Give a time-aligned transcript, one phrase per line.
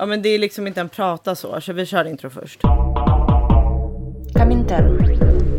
[0.00, 2.60] Ja, men det är liksom inte en prata så, så vi kör intro först.
[4.34, 5.49] Kaminter.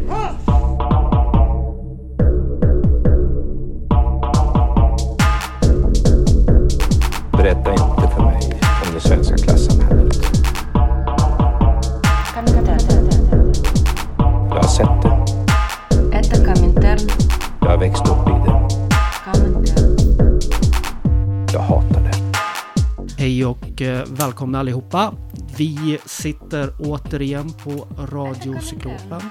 [23.81, 25.13] Och välkomna allihopa.
[25.57, 29.21] Vi sitter återigen på Radiocyklopen.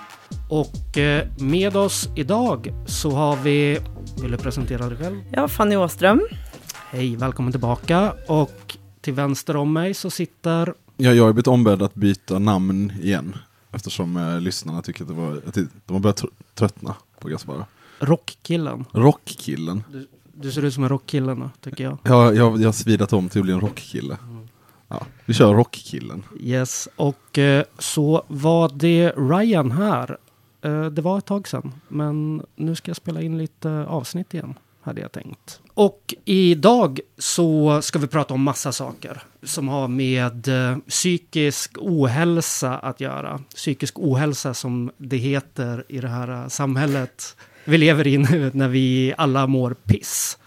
[0.49, 3.79] Och eh, med oss idag så har vi...
[4.23, 5.17] Vill du presentera dig själv?
[5.33, 6.21] Ja, Fanny Åström.
[6.91, 8.15] Hej, välkommen tillbaka.
[8.29, 10.75] Och till vänster om mig så sitter...
[10.97, 13.37] Ja, jag har blivit ombedd att byta namn igen.
[13.73, 15.55] Eftersom eh, lyssnarna tycker att det var, att
[15.87, 17.67] de har börjat tr- tröttna på Gaspara.
[17.99, 18.85] Rockkillen.
[18.93, 19.83] Rockkillen.
[19.93, 21.99] Du, du ser ut som en rockkillen tycker jag.
[22.03, 24.17] Ja, jag, jag har svidat om till att bli en rockkille.
[24.91, 26.23] Ja, vi kör rockkillen.
[26.41, 30.17] Yes, och eh, så var det Ryan här.
[30.63, 34.55] Eh, det var ett tag sedan, men nu ska jag spela in lite avsnitt igen,
[34.83, 35.61] hade jag tänkt.
[35.75, 42.79] Och idag så ska vi prata om massa saker som har med eh, psykisk ohälsa
[42.79, 43.41] att göra.
[43.55, 48.69] Psykisk ohälsa som det heter i det här eh, samhället vi lever i nu när
[48.69, 50.39] vi alla mår piss.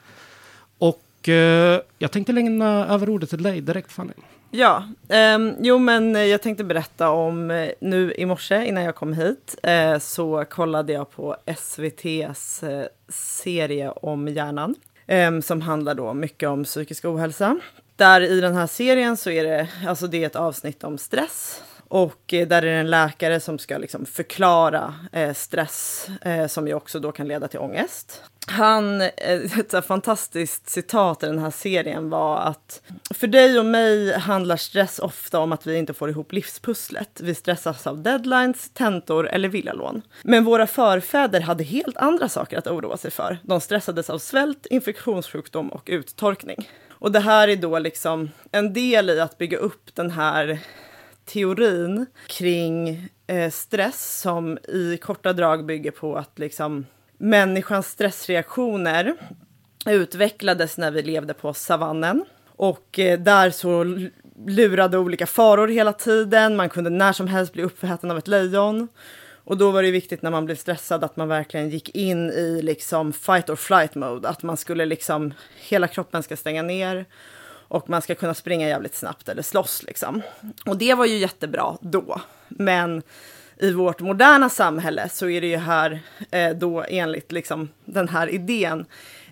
[1.23, 4.13] Och eh, jag tänkte lämna över ordet till dig direkt Fanny.
[4.51, 8.95] Ja, ehm, jo men eh, jag tänkte berätta om eh, nu i morse innan jag
[8.95, 14.75] kom hit eh, så kollade jag på SVTs eh, serie om hjärnan
[15.07, 17.59] eh, som handlar då mycket om psykisk ohälsa.
[17.95, 21.63] Där i den här serien så är det, alltså det är ett avsnitt om stress
[21.93, 26.67] och eh, där är det en läkare som ska liksom förklara eh, stress eh, som
[26.67, 28.23] ju också då kan leda till ångest.
[28.47, 29.09] Han, eh,
[29.59, 32.81] ett så fantastiskt citat i den här serien var att
[33.13, 37.21] för dig och mig handlar stress ofta om att vi inte får ihop livspusslet.
[37.23, 40.01] Vi stressas av deadlines, tentor eller villalån.
[40.23, 43.37] Men våra förfäder hade helt andra saker att oroa sig för.
[43.43, 46.69] De stressades av svält, infektionssjukdom och uttorkning.
[46.89, 50.59] Och det här är då liksom en del i att bygga upp den här
[51.25, 56.85] teorin kring eh, stress som i korta drag bygger på att liksom
[57.17, 59.15] människans stressreaktioner
[59.85, 62.25] utvecklades när vi levde på savannen.
[62.47, 63.83] Och eh, där så
[64.47, 66.55] lurade olika faror hela tiden.
[66.55, 68.87] Man kunde när som helst bli uppäten av ett lejon.
[69.45, 72.61] Och då var det viktigt när man blev stressad att man verkligen gick in i
[72.61, 74.29] liksom fight or flight mode.
[74.29, 77.05] Att man skulle liksom, hela kroppen ska stänga ner
[77.73, 80.21] och man ska kunna springa jävligt snabbt eller slåss liksom.
[80.65, 82.21] Och det var ju jättebra då.
[82.47, 83.01] Men
[83.57, 85.99] i vårt moderna samhälle så är det ju här
[86.31, 88.85] eh, då enligt liksom den här idén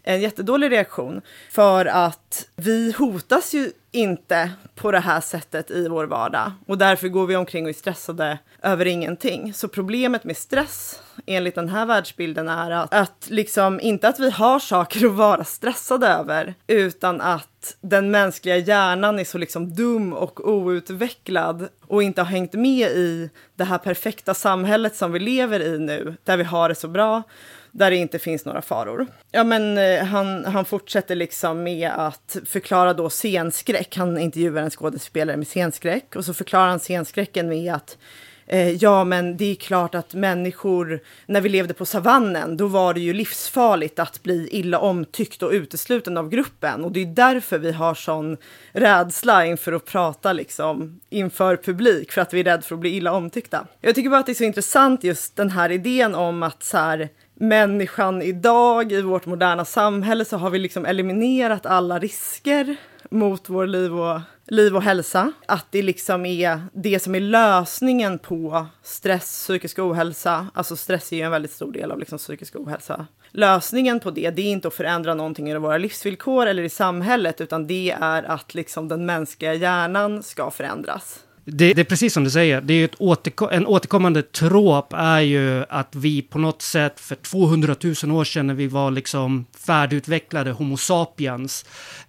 [0.04, 6.06] en jättedålig reaktion för att vi hotas ju inte på det här sättet i vår
[6.06, 9.54] vardag och därför går vi omkring och är stressade över ingenting.
[9.54, 14.30] Så problemet med stress enligt den här världsbilden är att, att liksom inte att vi
[14.30, 20.14] har saker att vara stressade över utan att den mänskliga hjärnan är så liksom dum
[20.14, 25.60] och outvecklad och inte har hängt med i det här perfekta samhället som vi lever
[25.60, 27.24] i nu där vi har det så bra
[27.72, 29.08] där det inte finns några faror.
[29.32, 33.98] Ja, men eh, han, han fortsätter liksom med att förklara då scenskräck.
[33.98, 37.98] Han intervjuar en skådespelare med scenskräck och så förklarar han scenskräcken med att
[38.48, 42.94] eh, ja, men det är klart att människor, när vi levde på savannen, då var
[42.94, 46.86] det ju livsfarligt att bli illa omtyckt och utesluten av gruppen.
[46.86, 48.38] Och det är därför vi har sån
[48.72, 52.90] rädsla inför att prata liksom inför publik, för att vi är rädda för att bli
[52.90, 53.68] illa omtyckta.
[53.82, 56.78] Jag tycker bara att det är så intressant just den här idén om att så
[56.78, 57.09] här,
[57.41, 62.75] människan idag i vårt moderna samhälle så har vi liksom eliminerat alla risker
[63.09, 65.31] mot vår liv och, liv och hälsa.
[65.46, 70.47] Att det liksom är det som är lösningen på stress, psykisk ohälsa.
[70.53, 73.07] Alltså stress är ju en väldigt stor del av liksom psykisk ohälsa.
[73.31, 77.41] Lösningen på det, det är inte att förändra någonting i våra livsvillkor eller i samhället,
[77.41, 81.19] utan det är att liksom den mänskliga hjärnan ska förändras.
[81.46, 85.20] Det, det är precis som du säger, det är ett återko- en återkommande tråp är
[85.20, 89.46] ju att vi på något sätt för 200 000 år sedan när vi var liksom
[89.58, 91.66] färdigutvecklade Homo sapiens,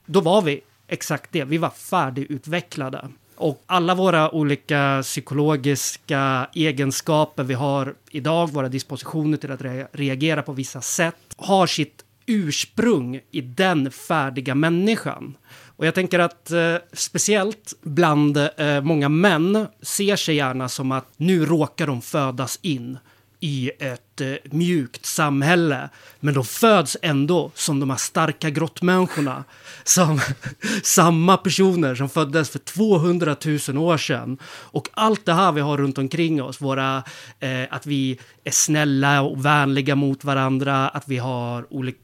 [0.07, 3.09] då var vi exakt det, vi var färdigutvecklade.
[3.37, 10.43] Och alla våra olika psykologiska egenskaper vi har idag, våra dispositioner till att re- reagera
[10.43, 15.35] på vissa sätt, har sitt ursprung i den färdiga människan.
[15.83, 21.07] Och jag tänker att eh, speciellt bland eh, många män ser sig gärna som att
[21.17, 22.99] nu råkar de födas in
[23.41, 25.89] i ett eh, mjukt samhälle.
[26.21, 29.45] Men de föds ändå som de här starka grottmänniskorna.
[29.85, 30.21] Som
[30.83, 33.37] samma personer som föddes för 200
[33.69, 34.39] 000 år sedan.
[34.47, 37.03] Och allt det här vi har runt omkring oss, våra,
[37.41, 41.99] eh, att vi är snälla och vänliga mot varandra, att vi har olika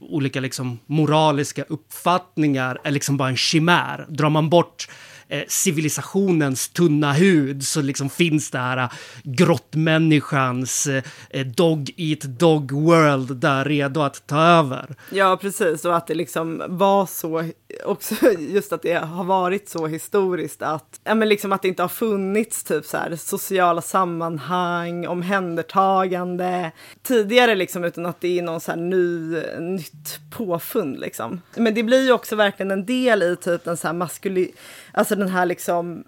[0.00, 4.06] olika liksom moraliska uppfattningar är liksom bara en chimär.
[4.08, 4.88] Drar man bort
[5.32, 8.88] eh, civilisationens tunna hud så liksom finns det här eh,
[9.22, 14.94] grottmänniskans eh, eh, dog eat dog world där redo att ta över.
[15.10, 15.84] Ja, precis.
[15.84, 17.44] Och att det liksom var så,
[17.84, 21.82] också just att det har varit så historiskt att, ja, men liksom att det inte
[21.82, 28.60] har funnits typ så här sociala sammanhang, omhändertagande tidigare liksom, utan att det är någon
[28.60, 31.40] så här ny, nytt påfund liksom.
[31.56, 34.52] Men det blir ju också verkligen en del i typ den så här maskuli,
[34.92, 36.04] alltså den här liksom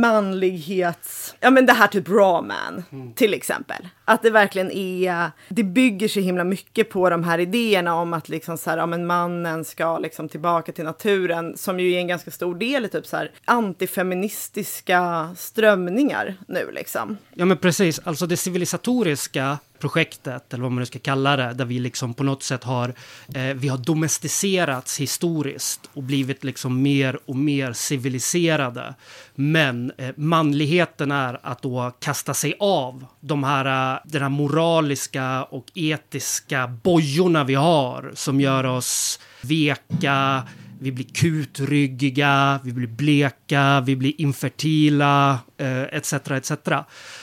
[0.00, 1.34] manlighets...
[1.40, 2.84] Ja men det här typ raw man,
[3.14, 3.88] till exempel.
[4.04, 5.30] Att det verkligen är...
[5.48, 8.86] Det bygger så himla mycket på de här idéerna om att liksom så här, ja,
[8.86, 12.88] men mannen ska liksom tillbaka till naturen, som ju är en ganska stor del i
[12.88, 17.16] typ så här antifeministiska strömningar nu liksom.
[17.34, 21.64] Ja men precis, alltså det civilisatoriska projektet, eller vad man nu ska kalla det, där
[21.64, 22.94] vi liksom på något sätt har,
[23.34, 28.94] eh, vi har domesticerats historiskt och blivit liksom mer och mer civiliserade.
[29.34, 35.44] Men eh, manligheten är att då kasta sig av de här, eh, den här moraliska
[35.44, 40.42] och etiska bojorna vi har som gör oss veka,
[40.82, 46.12] vi blir kutryggiga, vi blir bleka, vi blir infertila, eh, etc.
[46.12, 46.52] etc.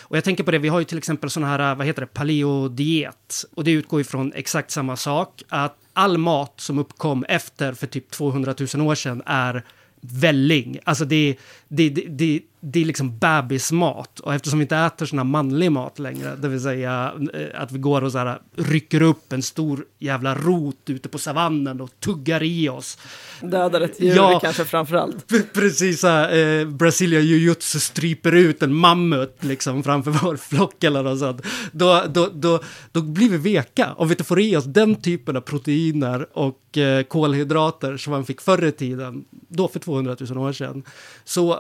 [0.09, 2.07] Och jag tänker på det, vi har ju till exempel sån här, vad heter det,
[2.07, 3.45] paleodiet.
[3.55, 7.87] Och det utgår ju från exakt samma sak, att all mat som uppkom efter för
[7.87, 9.63] typ 200 000 år sedan är
[10.01, 10.79] välling.
[10.83, 11.35] Alltså det,
[11.67, 14.19] det, det, det, det är liksom bebismat.
[14.19, 17.71] Och eftersom vi inte äter sån här manlig mat längre, det vill säga eh, att
[17.71, 21.89] vi går och så här, rycker upp en stor jävla rot ute på savannen och
[21.99, 22.97] tuggar i oss.
[23.41, 24.39] Dödar ett djur Ja.
[24.39, 25.27] kanske framför allt.
[25.27, 30.83] P- Precis så här, eh, Brasilia Jiu-Jitsu stryper ut en mammut liksom framför vår flock
[30.83, 31.41] eller något sånt.
[31.71, 32.59] Då, då, då,
[32.91, 36.77] då blir vi veka om vi inte får i oss den typen av proteiner och
[36.77, 40.83] eh, kolhydrater som man fick förr i tiden, då för 200 000 år sedan.
[41.25, 41.59] Så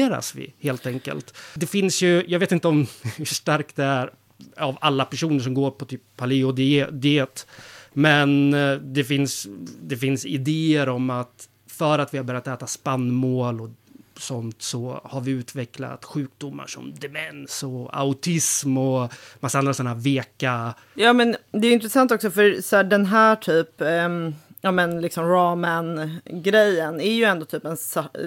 [0.00, 1.34] fjollifieras vi helt enkelt.
[1.54, 2.86] Det finns ju, jag vet inte om
[3.16, 4.10] hur starkt det är
[4.56, 7.46] av alla personer som går på typ paleo-diet.
[7.92, 9.46] Men eh, det finns,
[9.82, 13.70] det finns idéer om att för att vi har börjat äta spannmål och
[14.16, 20.74] sånt så har vi utvecklat sjukdomar som demens och autism och massa andra sådana veka...
[20.94, 25.00] Ja, men det är intressant också för så här, den här typ, Um ja men
[25.00, 27.76] liksom ramen-grejen är ju ändå typ en,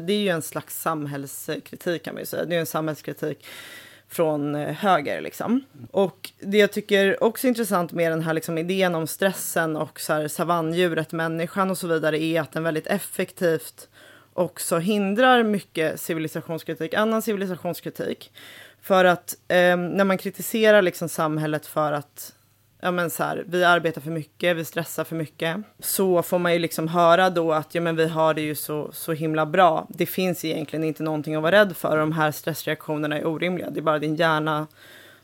[0.02, 2.46] det är ju en slags samhällskritik kan man ju säga.
[2.46, 3.46] Det är ju en samhällskritik
[4.14, 5.64] från eh, höger liksom.
[5.92, 10.00] Och det jag tycker också är intressant med den här liksom idén om stressen och
[10.00, 13.88] så här savanndjuret, människan och så vidare är att den väldigt effektivt
[14.34, 18.32] också hindrar mycket civilisationskritik, annan civilisationskritik.
[18.82, 22.34] För att eh, när man kritiserar liksom samhället för att
[22.84, 26.54] ja, men så här, vi arbetar för mycket, vi stressar för mycket, så får man
[26.54, 29.88] ju liksom höra då att ja, men vi har det ju så, så himla bra.
[29.90, 31.98] Det finns egentligen inte någonting att vara rädd för.
[31.98, 33.70] De här stressreaktionerna är orimliga.
[33.70, 34.68] Det är bara din hjärna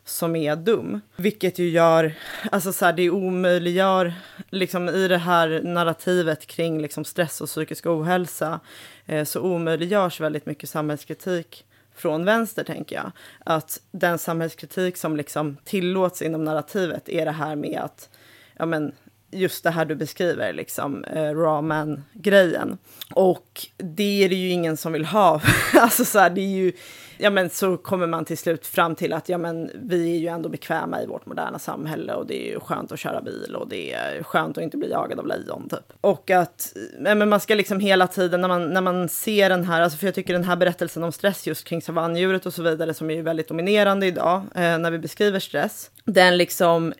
[0.04, 1.00] som är dum.
[1.16, 2.12] Vilket ju gör,
[2.52, 4.12] alltså så här, det omöjliggör,
[4.50, 8.60] liksom i det här narrativet kring liksom stress och psykisk ohälsa,
[9.06, 11.64] eh, så omöjliggörs väldigt mycket samhällskritik
[12.00, 13.12] från vänster, tänker jag.
[13.44, 18.08] Att den samhällskritik som liksom tillåts inom narrativet är det här med att,
[18.56, 18.92] ja men,
[19.30, 22.78] just det här du beskriver, liksom, eh, ramen-grejen.
[23.14, 25.40] Och det är det ju ingen som vill ha.
[25.74, 26.72] alltså så här, det är ju,
[27.20, 30.26] ja men så kommer man till slut fram till att, ja men vi är ju
[30.26, 33.68] ändå bekväma i vårt moderna samhälle och det är ju skönt att köra bil och
[33.68, 35.92] det är skönt att inte bli jagad av lejon typ.
[36.00, 36.72] Och att,
[37.04, 39.98] ja, men man ska liksom hela tiden när man, när man ser den här, alltså
[39.98, 43.10] för jag tycker den här berättelsen om stress just kring savanndjuret och så vidare som
[43.10, 46.92] är ju väldigt dominerande idag eh, när vi beskriver stress, den liksom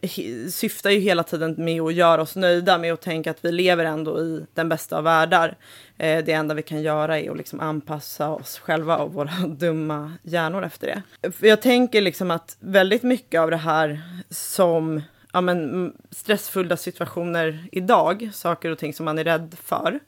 [0.50, 3.84] syftar ju hela tiden med att göra oss nöjda med att tänka att vi lever
[3.84, 5.56] ändå i den bästa av världar.
[5.98, 10.09] Eh, det enda vi kan göra är att liksom anpassa oss själva och våra dumma
[10.22, 11.32] hjärnor efter det.
[11.32, 15.02] För jag tänker liksom att väldigt mycket av det här som
[15.32, 20.00] ja, men, mm, stressfulla situationer idag, saker och ting som man är rädd för,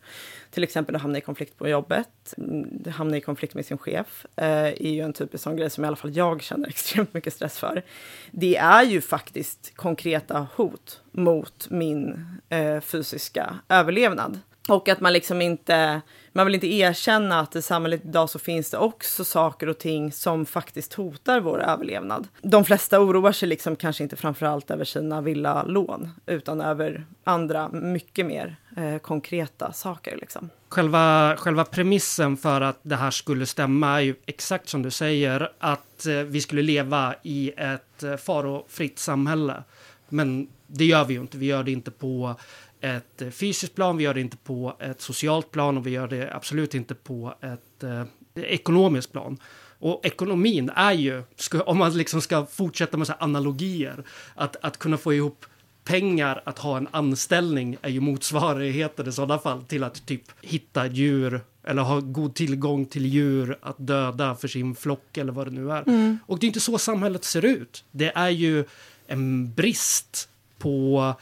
[0.51, 4.27] till exempel att hamna i konflikt på jobbet, mm, hamna i konflikt med sin chef,
[4.37, 7.35] eh, är ju en typisk sån grej som i alla fall jag känner extremt mycket
[7.35, 7.83] stress för.
[8.31, 14.41] Det är ju faktiskt konkreta hot mot min eh, fysiska överlevnad.
[14.69, 16.01] Och att man liksom inte,
[16.33, 20.13] man vill inte erkänna att i samhället idag så finns det också saker och ting
[20.13, 22.29] som faktiskt hotar vår överlevnad.
[22.43, 28.27] De flesta oroar sig liksom kanske inte framförallt över sina villalån, utan över andra mycket
[28.27, 30.51] mer eh, konkreta saker liksom.
[30.69, 35.53] Själva, själva premissen för att det här skulle stämma är ju exakt som du säger,
[35.59, 39.63] att eh, vi skulle leva i ett eh, farofritt samhälle.
[40.09, 41.39] Men det gör vi ju inte.
[41.39, 42.37] Vi gör det inte på
[42.83, 46.09] ett eh, fysiskt plan, vi gör det inte på ett socialt plan och vi gör
[46.09, 48.05] det absolut inte på ett eh,
[48.45, 49.39] ekonomiskt plan.
[49.79, 51.23] Och ekonomin är ju,
[51.65, 55.47] om man liksom ska fortsätta med så analogier, att, att kunna få ihop
[55.85, 60.87] pengar att ha en anställning är ju motsvarigheten i sådana fall till att typ hitta
[60.87, 65.51] djur eller ha god tillgång till djur att döda för sin flock eller vad det
[65.51, 66.19] nu är.
[66.27, 67.85] Och det är inte så samhället ser ut.
[67.91, 68.65] Det är ju
[69.07, 71.15] en brist på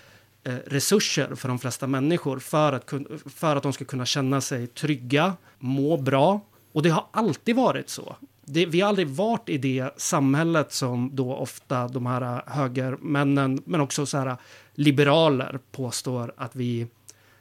[0.45, 2.93] resurser för de flesta människor för att,
[3.35, 6.41] för att de ska kunna känna sig trygga, må bra.
[6.73, 8.17] Och det har alltid varit så.
[8.45, 13.81] Det, vi har aldrig varit i det samhället som då ofta de här högermännen, men
[13.81, 14.37] också så här
[14.75, 16.87] liberaler påstår att vi,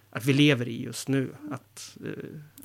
[0.10, 1.36] att vi lever i just nu.
[1.52, 1.98] Att,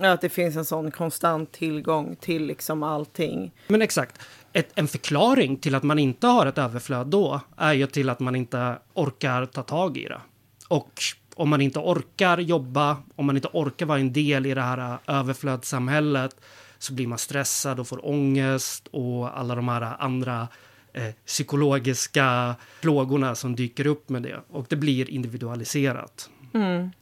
[0.01, 3.55] eh, Att det finns en sån konstant tillgång till liksom allting.
[3.69, 4.21] Men exakt.
[4.57, 8.21] Ett, en förklaring till att man inte har ett överflöd då är ju till att
[8.21, 10.21] man inte orkar ta tag i det.
[10.69, 11.03] Och
[11.35, 14.99] om man inte orkar jobba, om man inte orkar vara en del i det här
[15.07, 16.37] överflödssamhället
[16.79, 20.49] så blir man stressad och får ångest och alla de här andra
[20.93, 24.41] eh, psykologiska plågorna som dyker upp med det.
[24.51, 26.31] Och det blir individualiserat.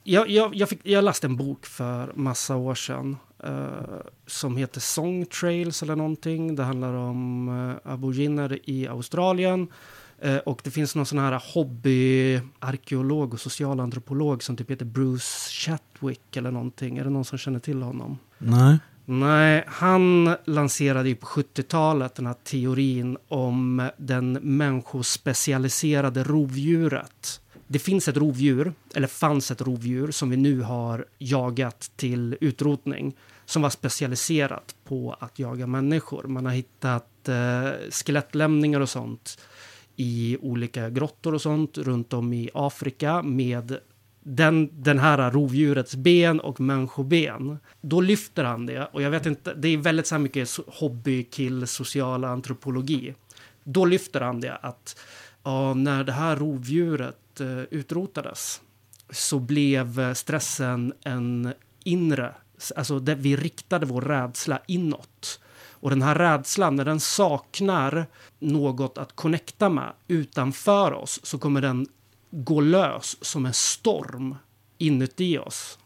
[0.03, 4.81] Jag, jag, jag, fick, jag läste en bok för massa år sedan eh, som heter
[4.81, 6.57] Song Trails eller någonting.
[6.57, 9.69] Det handlar om uh, aboriginer i Australien.
[10.23, 16.37] Eh, och det finns någon sån här hobbyarkeolog och socialantropolog som typ heter Bruce Chatwick
[16.37, 16.99] eller någonting.
[16.99, 18.19] Är det någon som känner till honom?
[18.39, 18.79] Nej.
[19.05, 27.41] Nej, han lanserade ju på 70-talet den här teorin om den människospecialiserade rovdjuret.
[27.67, 33.17] Det finns ett rovdjur, eller fanns ett rovdjur, som vi nu har jagat till utrotning,
[33.45, 36.25] som var specialiserat på att jaga människor.
[36.25, 39.41] Man har hittat eh, skelettlämningar och sånt
[39.97, 43.79] i olika grottor och sånt runt om i Afrika med
[44.21, 47.59] den, den här rovdjurets ben och människoben.
[47.81, 50.65] Då lyfter han det och jag vet inte, det är väldigt så här mycket so-
[50.67, 53.15] hobbykill social antropologi.
[53.65, 54.99] Då lyfter han det att
[55.43, 58.61] ja, när det här rovdjuret eh, utrotades
[59.11, 61.53] så blev stressen en
[61.85, 62.35] inre,
[62.71, 65.41] alltså där vi riktade vår rädsla inåt.
[65.71, 68.07] Och den här rädslan, när den saknar
[68.39, 71.87] något att connecta med utanför oss så kommer den
[72.31, 74.37] gå lös som en storm
[74.79, 75.79] inuti oss.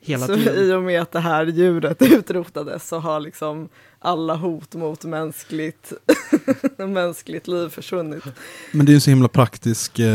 [0.00, 0.64] Hela Så tiden.
[0.64, 3.68] i och med att det här djuret utrotades så har liksom
[3.98, 5.92] alla hot mot mänskligt,
[6.76, 8.24] mänskligt liv försvunnit.
[8.72, 10.06] Men det är en så himla praktisk, eh,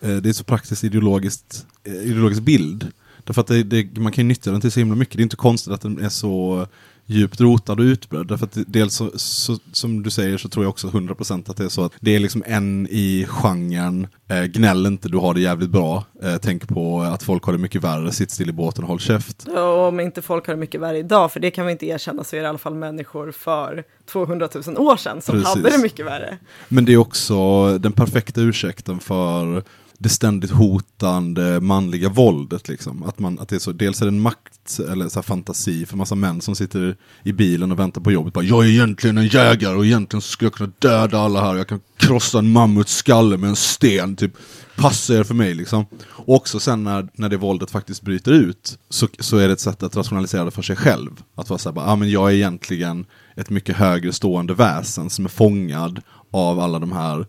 [0.00, 2.92] eh, det är så praktiskt ideologiskt, eh, ideologisk bild.
[3.26, 5.16] Därför att det, det, man kan ju nyttja den till så himla mycket.
[5.16, 6.66] Det är inte konstigt att den är så
[7.06, 8.26] djupt rotad och utbredd.
[8.26, 11.64] Därför att dels så, så, som du säger så tror jag också 100% att det
[11.64, 15.40] är så att det är liksom en i genren, eh, gnäll inte, du har det
[15.40, 16.04] jävligt bra.
[16.22, 19.00] Eh, tänk på att folk har det mycket värre, sitt still i båten och håll
[19.00, 19.48] käft.
[19.48, 22.24] Och om inte folk har det mycket värre idag, för det kan vi inte erkänna,
[22.24, 25.48] så är det i alla fall människor för 200 000 år sedan som Precis.
[25.48, 26.38] hade det mycket värre.
[26.68, 29.62] Men det är också den perfekta ursäkten för
[29.98, 32.68] det ständigt hotande manliga våldet.
[32.68, 33.02] Liksom.
[33.02, 35.86] Att man, att det är så, dels är det en makt eller så här fantasi
[35.86, 38.34] för massa män som sitter i bilen och väntar på jobbet.
[38.34, 41.56] Bara, jag är egentligen en jägare och egentligen skulle jag kunna döda alla här.
[41.56, 44.16] Jag kan krossa en mammuts skalle med en sten.
[44.16, 44.32] Typ,
[44.76, 45.86] passa er för mig liksom.
[46.08, 49.60] Och också sen när, när det våldet faktiskt bryter ut så, så är det ett
[49.60, 51.10] sätt att rationalisera det för sig själv.
[51.34, 55.28] Att vara såhär, ah, men jag är egentligen ett mycket högre stående väsen som är
[55.28, 56.00] fångad
[56.30, 57.26] av alla de här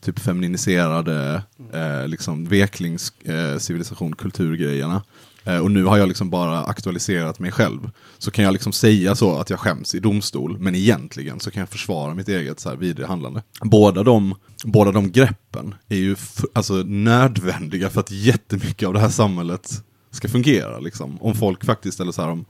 [0.00, 1.42] typ femininiserade,
[1.72, 5.02] eh, liksom veklings, eh, civilisation, kulturgrejerna.
[5.44, 7.90] Eh, och nu har jag liksom bara aktualiserat mig själv.
[8.18, 11.60] Så kan jag liksom säga så att jag skäms i domstol, men egentligen så kan
[11.60, 13.42] jag försvara mitt eget så här vidriga handlande.
[13.62, 16.16] Båda de, båda de greppen är ju
[16.52, 20.78] alltså nödvändiga för att jättemycket av det här samhället ska fungera.
[20.78, 21.22] Liksom.
[21.22, 22.44] Om folk faktiskt, eller så här, om,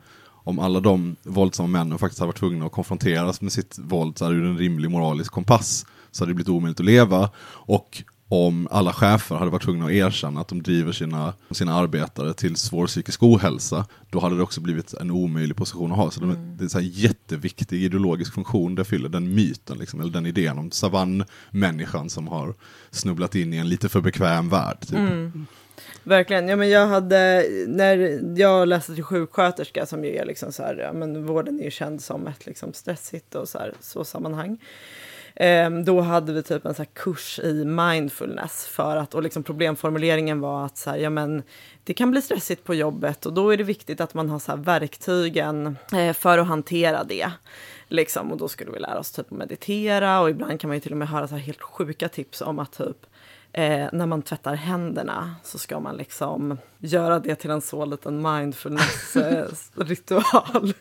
[0.45, 4.25] om alla de våldsamma männen faktiskt hade varit tvungna att konfronteras med sitt våld så
[4.25, 7.31] här, ur en rimlig moralisk kompass så hade det blivit omöjligt att leva.
[7.47, 8.03] Och
[8.33, 12.57] om alla chefer hade varit tvungna att erkänna att de driver sina, sina arbetare till
[12.57, 16.11] svår psykisk ohälsa, då hade det också blivit en omöjlig position att ha.
[16.11, 20.13] Så de, det är så här jätteviktig ideologisk funktion det fyller, den myten, liksom, eller
[20.13, 22.55] den idén om savannmänniskan som har
[22.91, 24.81] snubblat in i en lite för bekväm värld.
[24.81, 24.99] Typ.
[26.03, 26.49] Verkligen.
[26.49, 30.77] Ja, men jag hade, när jag läste till sjuksköterska, som ju är liksom så här,
[30.77, 34.59] ja, men vården är ju känd som ett liksom stressigt och så, här, så sammanhang.
[35.43, 39.43] Ehm, då hade vi typ en så här kurs i mindfulness för att, och liksom
[39.43, 41.43] problemformuleringen var att så här, ja, men
[41.85, 44.53] det kan bli stressigt på jobbet och då är det viktigt att man har så
[44.53, 47.31] här verktygen eh, för att hantera det.
[47.89, 50.81] Liksom, och då skulle vi lära oss typ att meditera och ibland kan man ju
[50.81, 53.07] till och med höra så här helt sjuka tips om att typ
[53.53, 58.23] Eh, när man tvättar händerna så ska man liksom göra det till en så liten
[58.23, 60.75] mindfulness-ritual.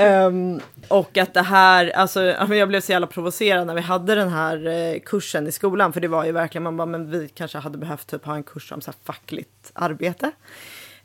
[0.00, 4.28] um, och att det här, alltså jag blev så jävla provocerad när vi hade den
[4.28, 7.58] här eh, kursen i skolan, för det var ju verkligen, man bara, men vi kanske
[7.58, 10.30] hade behövt typ ha en kurs om så här fackligt arbete.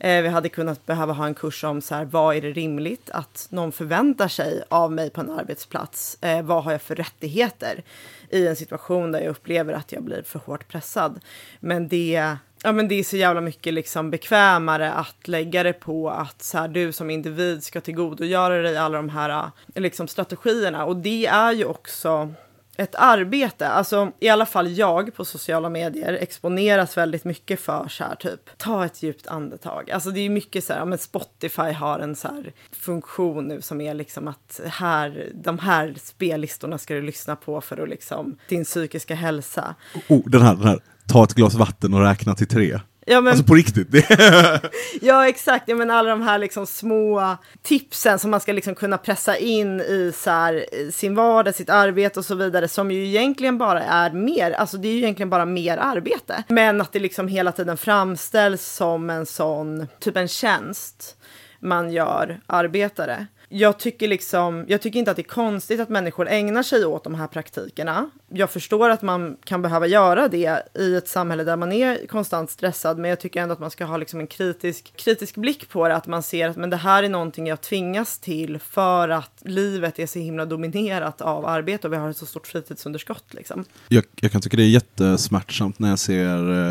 [0.03, 3.09] Eh, vi hade kunnat behöva ha en kurs om så här, vad är det rimligt
[3.09, 6.17] att någon förväntar sig av mig på en arbetsplats?
[6.21, 7.83] Eh, vad har jag för rättigheter
[8.29, 11.19] i en situation där jag upplever att jag blir för hårt pressad?
[11.59, 16.09] Men det, ja, men det är så jävla mycket liksom bekvämare att lägga det på
[16.09, 19.29] att så här, du som individ ska tillgodogöra dig alla de här
[19.73, 20.85] eh, liksom, strategierna.
[20.85, 22.33] Och det är ju också
[22.77, 23.67] ett arbete.
[23.67, 28.57] Alltså i alla fall jag på sociala medier exponeras väldigt mycket för så här typ
[28.57, 29.91] ta ett djupt andetag.
[29.91, 33.61] Alltså det är mycket så här, ja, men Spotify har en så här funktion nu
[33.61, 38.37] som är liksom att här, de här spellistorna ska du lyssna på för att liksom
[38.49, 39.75] din psykiska hälsa.
[40.09, 40.79] Oh, den här, den här.
[41.07, 42.79] Ta ett glas vatten och räkna till tre.
[43.05, 43.87] Ja, men, Alltså på riktigt.
[45.01, 48.97] Ja exakt, ja, men alla de här liksom små tipsen som man ska liksom kunna
[48.97, 53.57] pressa in i så här, sin vardag, sitt arbete och så vidare, som ju egentligen
[53.57, 56.43] bara är mer, alltså det är ju egentligen bara mer arbete.
[56.47, 61.15] Men att det liksom hela tiden framställs som en sån, typ en tjänst
[61.59, 63.27] man gör arbetare.
[63.55, 67.03] Jag tycker, liksom, jag tycker inte att det är konstigt att människor ägnar sig åt
[67.03, 68.09] de här praktikerna.
[68.29, 72.51] Jag förstår att man kan behöva göra det i ett samhälle där man är konstant
[72.51, 75.87] stressad, men jag tycker ändå att man ska ha liksom en kritisk, kritisk blick på
[75.87, 79.41] det, att man ser att men det här är någonting jag tvingas till för att
[79.45, 83.33] livet är så himla dominerat av arbete och vi har ett så stort fritidsunderskott.
[83.33, 83.65] Liksom.
[83.87, 86.67] jag, jag kan tycka det är jättesmärtsamt när jag ser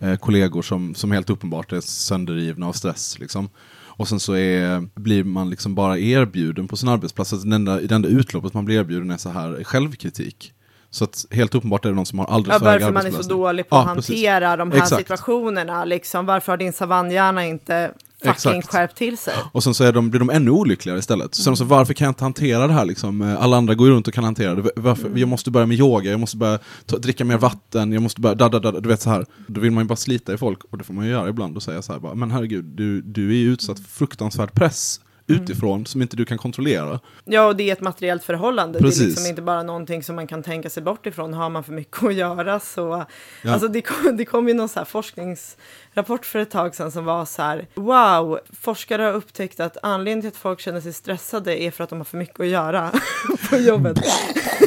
[0.00, 3.18] eh, eh kollegor som, som helt uppenbart är sönderrivna av stress.
[3.18, 3.48] Liksom.
[3.96, 7.80] Och sen så är, blir man liksom bara erbjuden på sin arbetsplats, alltså det enda,
[7.80, 10.52] det enda utloppet man blir erbjuden är så här självkritik.
[10.90, 13.06] Så att helt uppenbart är det någon som har alldeles Ja, för hög varför man
[13.06, 14.14] är så dålig på Ja, att precis.
[14.16, 15.00] hantera de här Exakt.
[15.00, 15.84] situationerna.
[15.84, 16.26] Liksom.
[16.26, 17.92] Varför har din savannhjärna inte
[18.24, 18.68] fucking Exakt.
[18.68, 19.34] skärpt till sig?
[19.52, 21.34] Och sen så är de, blir de ännu olyckligare istället.
[21.34, 23.22] Sen så varför kan jag inte hantera det här liksom?
[23.22, 24.70] Eh, Alla andra går runt och kan hantera det.
[24.76, 25.10] Varför?
[25.14, 28.34] Jag måste börja med yoga, jag måste börja ta, dricka mer vatten, jag måste börja,
[28.34, 29.26] da, da, da, du vet så här.
[29.46, 31.56] Då vill man ju bara slita i folk, och det får man ju göra ibland
[31.56, 35.00] och säga så här bara, men herregud, du, du är ju utsatt för fruktansvärd press
[35.26, 37.00] utifrån som inte du kan kontrollera.
[37.24, 38.78] Ja, och det är ett materiellt förhållande.
[38.78, 39.06] Det är Precis.
[39.06, 41.34] liksom inte bara någonting som man kan tänka sig bort ifrån.
[41.34, 43.04] Har man för mycket att göra så...
[43.42, 43.52] Ja.
[43.52, 47.04] Alltså det kom, det kom ju någon så här forskningsrapport för ett tag sedan som
[47.04, 47.66] var så här.
[47.74, 51.90] Wow, forskare har upptäckt att anledningen till att folk känner sig stressade är för att
[51.90, 52.90] de har för mycket att göra
[53.50, 53.98] på jobbet.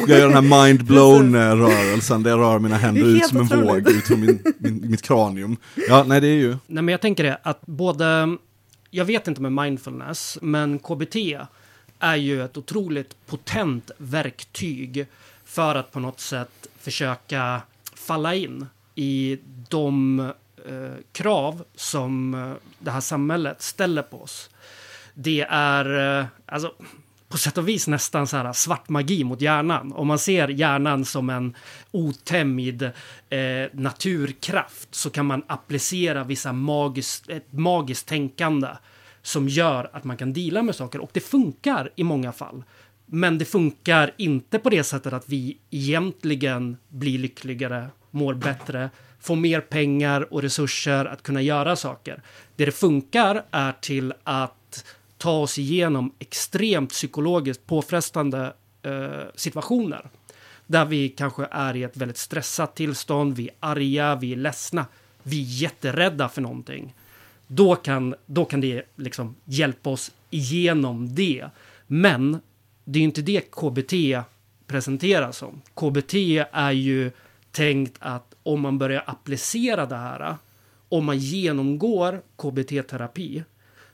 [0.06, 3.68] Jag gör den här mind-blown-rörelsen, där jag rör mina händer ut som en otroligt.
[3.68, 5.56] våg ut från min, min, mitt kranium.
[5.88, 6.48] Ja, nej det är ju...
[6.66, 8.36] Nej, men jag tänker det att både,
[8.96, 11.16] jag vet inte med mindfulness, men KBT
[11.98, 15.06] är ju ett otroligt potent verktyg
[15.44, 17.62] för att på något sätt försöka
[17.94, 20.20] falla in i de
[20.68, 24.50] eh, krav som eh, det här samhället ställer på oss.
[25.14, 26.72] Det är, eh, alltså,
[27.36, 29.92] på sätt och vis nästan så här svart magi mot hjärnan.
[29.92, 31.54] Om man ser hjärnan som en
[31.90, 32.90] otämjd eh,
[33.72, 38.68] naturkraft så kan man applicera vissa magiskt, ett magiskt tänkande
[39.22, 41.00] som gör att man kan deala med saker.
[41.00, 42.64] Och det funkar i många fall.
[43.06, 49.36] Men det funkar inte på det sättet att vi egentligen blir lyckligare, mår bättre, får
[49.36, 52.22] mer pengar och resurser att kunna göra saker.
[52.56, 54.84] Det det funkar är till att
[55.26, 60.08] ta oss igenom extremt psykologiskt påfrestande eh, situationer.
[60.66, 64.86] Där vi kanske är i ett väldigt stressat tillstånd, vi är arga, vi är ledsna,
[65.22, 66.94] vi är jätterädda för någonting.
[67.46, 71.46] Då kan, då kan det liksom hjälpa oss igenom det.
[71.86, 72.40] Men
[72.84, 73.92] det är ju inte det KBT
[74.66, 75.62] presenteras som.
[75.74, 76.14] KBT
[76.52, 77.10] är ju
[77.50, 80.36] tänkt att om man börjar applicera det här,
[80.88, 83.44] om man genomgår KBT-terapi,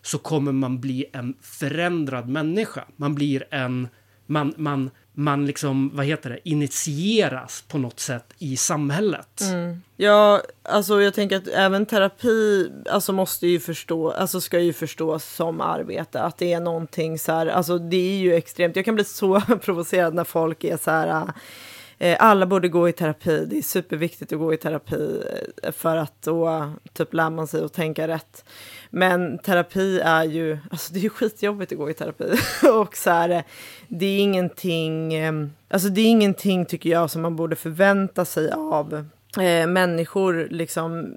[0.03, 2.85] så kommer man bli en förändrad människa.
[2.97, 3.89] Man blir en,
[4.27, 9.41] man, man, man liksom, vad heter det, initieras på något sätt i samhället.
[9.41, 9.83] Mm.
[9.97, 15.25] Ja, alltså jag tänker att även terapi alltså måste ju förstå, alltså ska ju förstås
[15.25, 16.21] som arbete.
[16.21, 18.77] Att det är någonting så här, alltså det är ju extremt.
[18.77, 21.33] Jag kan bli så provocerad när folk är så här,
[21.99, 23.47] Eh, alla borde gå i terapi.
[23.47, 25.23] Det är superviktigt att gå i terapi
[25.63, 28.45] eh, för att då typ lär man sig att tänka rätt.
[28.91, 32.33] Men terapi är ju, alltså det är ju skitjobbigt att gå i terapi.
[32.73, 33.43] och så här, eh,
[33.89, 38.53] det är ingenting, ehm, alltså det är ingenting tycker jag som man borde förvänta sig
[38.53, 38.95] av
[39.39, 41.15] eh, människor liksom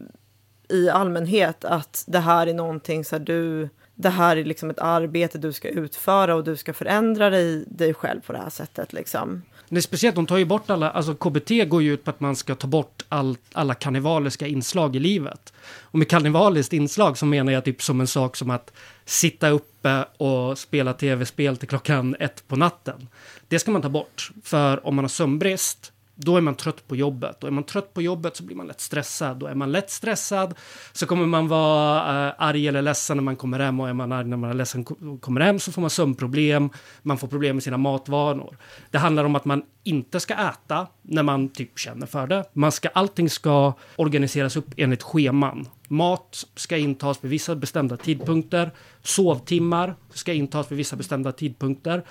[0.70, 1.66] i allmänhet.
[1.66, 5.54] Att det här är någonting så här, du, det här är liksom ett arbete du
[5.54, 9.42] ska utföra och du ska förändra dig, dig själv på det här sättet liksom.
[9.70, 12.20] Det är speciellt, de tar ju bort alla, alltså KBT går ju ut på att
[12.20, 15.54] man ska ta bort all, alla karnevaliska inslag i livet.
[15.82, 18.72] Och med karnevaliskt inslag så menar jag typ som en sak som att
[19.06, 23.08] sitta uppe och spela tv-spel till klockan ett på natten.
[23.48, 26.96] Det ska man ta bort, för om man har sömnbrist då är man trött på
[26.96, 27.44] jobbet.
[27.44, 29.44] Och är man trött på jobbet så blir man lätt stressad.
[29.44, 30.54] Och är man lätt stressad
[30.94, 33.80] så kommer man vara eh, arg eller ledsen när man kommer hem.
[33.80, 34.84] Och är man arg när man är ledsen
[35.20, 36.70] kommer hem så får man sömnproblem.
[37.02, 38.58] Man får problem med sina matvanor.
[38.92, 42.44] Det handlar om att man inte ska äta när man typ känner för det.
[42.54, 45.68] Man ska, allting ska organiseras upp enligt scheman.
[45.88, 48.72] Mat ska intas vid vissa bestämda tidpunkter.
[49.02, 52.04] Sovtimmar ska intas vid vissa bestämda tidpunkter.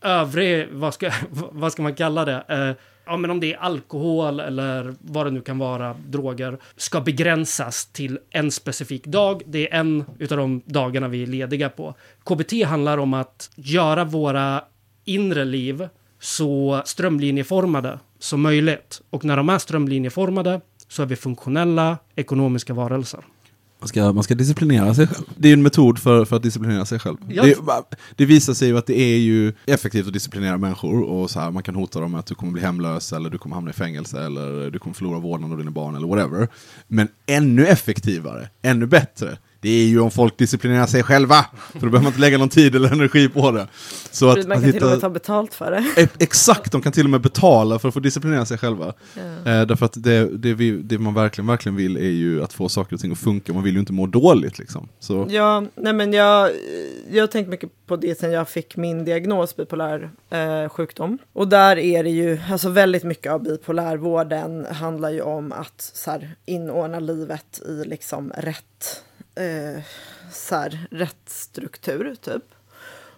[0.00, 2.44] Övrig, vad ska, vad ska man kalla det?
[2.48, 7.00] Eh, ja, men om det är alkohol eller vad det nu kan vara, droger, ska
[7.00, 9.42] begränsas till en specifik dag.
[9.46, 11.94] Det är en utav de dagarna vi är lediga på.
[12.24, 14.64] KBT handlar om att göra våra
[15.04, 15.88] inre liv
[16.20, 19.02] så strömlinjeformade som möjligt.
[19.10, 23.20] Och när de är strömlinjeformade så är vi funktionella ekonomiska varelser.
[23.80, 25.26] Man ska, man ska disciplinera sig själv.
[25.36, 27.16] Det är en metod för, för att disciplinera sig själv.
[27.28, 27.42] Ja.
[27.42, 27.56] Det,
[28.16, 31.02] det visar sig ju att det är ju effektivt att disciplinera människor.
[31.02, 33.38] Och så här, man kan hota dem med att du kommer bli hemlös, eller du
[33.38, 36.48] kommer hamna i fängelse, eller du kommer förlora vårdnaden av dina barn, eller whatever.
[36.88, 41.46] Men ännu effektivare, ännu bättre, det är ju om folk disciplinerar sig själva.
[41.72, 43.66] För då behöver man inte lägga någon tid eller energi på det.
[44.10, 46.08] Så man att, kan att till och med hitta, ta betalt för det.
[46.18, 48.86] Exakt, de kan till och med betala för att få disciplinera sig själva.
[49.16, 52.68] Eh, därför att det, det, vi, det man verkligen, verkligen vill är ju att få
[52.68, 53.52] saker och ting att funka.
[53.52, 54.88] Man vill ju inte må dåligt liksom.
[55.00, 56.50] Så, Ja, nej men jag,
[57.10, 61.18] jag har tänkt mycket på det sen jag fick min diagnos bipolär eh, sjukdom.
[61.32, 66.10] Och där är det ju, alltså väldigt mycket av bipolärvården handlar ju om att så
[66.10, 69.02] här, inordna livet i liksom rätt,
[69.38, 69.82] eh,
[70.32, 72.42] så här, rätt struktur typ.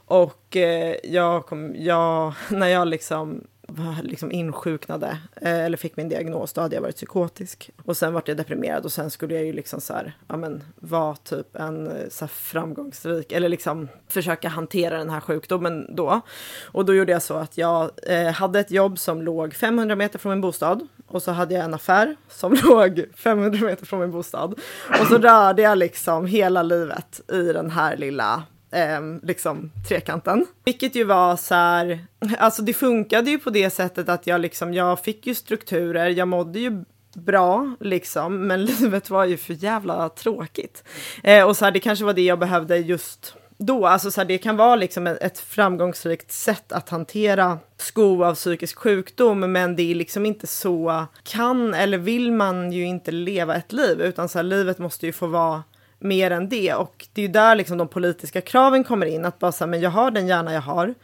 [0.05, 6.09] Och eh, jag kom, jag, när jag liksom, var liksom insjuknade, eh, eller fick min
[6.09, 7.71] diagnos, då hade jag varit psykotisk.
[7.85, 10.63] Och sen vart jag deprimerad och sen skulle jag ju liksom så här, ja men
[10.77, 16.21] vara typ en eh, så här framgångsrik, eller liksom försöka hantera den här sjukdomen då.
[16.65, 20.19] Och då gjorde jag så att jag eh, hade ett jobb som låg 500 meter
[20.19, 20.89] från min bostad.
[21.07, 24.61] Och så hade jag en affär som låg 500 meter från min bostad.
[25.01, 30.47] Och så rörde jag liksom hela livet i den här lilla eh, liksom trekanten.
[30.65, 32.07] Vilket ju var så här,
[32.39, 36.29] alltså det funkade ju på det sättet att jag liksom, jag fick ju strukturer, jag
[36.29, 40.85] mådde ju bra liksom, men livet var ju för jävla tråkigt.
[41.23, 44.29] Eh, och så här, det kanske var det jag behövde just då, alltså så här,
[44.29, 49.91] det kan vara liksom ett, framgångsrikt sätt att hantera sko av psykisk sjukdom, men det
[49.91, 54.39] är liksom inte så kan eller vill man ju inte leva ett liv, utan så
[54.39, 55.63] här, livet måste ju få vara
[56.01, 56.75] mer än det.
[56.75, 59.25] Och det är där liksom de politiska kraven kommer in.
[59.25, 60.95] Att bara säga, men jag har den hjärna jag har.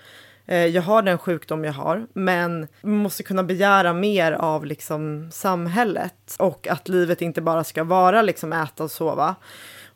[0.46, 2.06] Eh, jag har den sjukdom jag har.
[2.12, 6.36] Men man måste kunna begära mer av liksom samhället.
[6.38, 9.34] Och att livet inte bara ska vara liksom äta och sova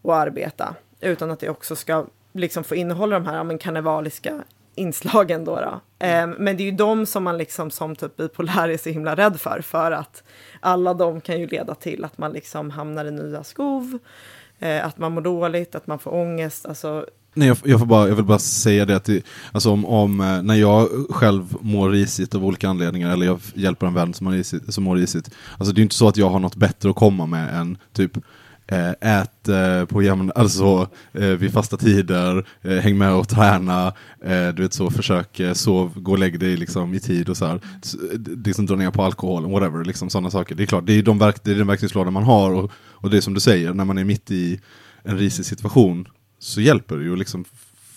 [0.03, 0.75] och arbeta.
[1.01, 5.57] Utan att det också ska liksom få innehålla de här ja, men karnevaliska inslagen då.
[5.57, 5.81] då.
[5.99, 6.31] Mm.
[6.31, 9.41] men det är ju de som man liksom som typ bipolär är så himla rädd
[9.41, 9.61] för.
[9.61, 10.23] För att
[10.61, 13.99] alla de kan ju leda till att man liksom hamnar i nya skov.
[14.61, 16.67] Eh, att man mår dåligt, att man får ångest.
[16.67, 19.85] Alltså, Nej, jag, jag, får bara, jag vill bara säga det att det, alltså om,
[19.85, 24.15] om, eh, när jag själv mår risigt av olika anledningar, eller jag hjälper en vän
[24.15, 26.57] som mår risigt, som mår risigt alltså det är inte så att jag har något
[26.57, 28.13] bättre att komma med än typ
[28.71, 32.47] Eh, ät eh, på jämn, alltså eh, vid fasta tider,
[32.81, 33.93] häng med och träna,
[34.55, 37.61] du vet så, försök sov, gå och lägg dig liksom i tid och så här.
[38.45, 40.55] Liksom dra ner på alkoholen, whatever, liksom sådana saker.
[40.55, 43.11] Det är klart, det är, de verk, det är den verktygslåda man har och, och
[43.11, 44.61] det är som du säger, när man är mitt i
[45.03, 47.45] en risig situation så hjälper det ju att liksom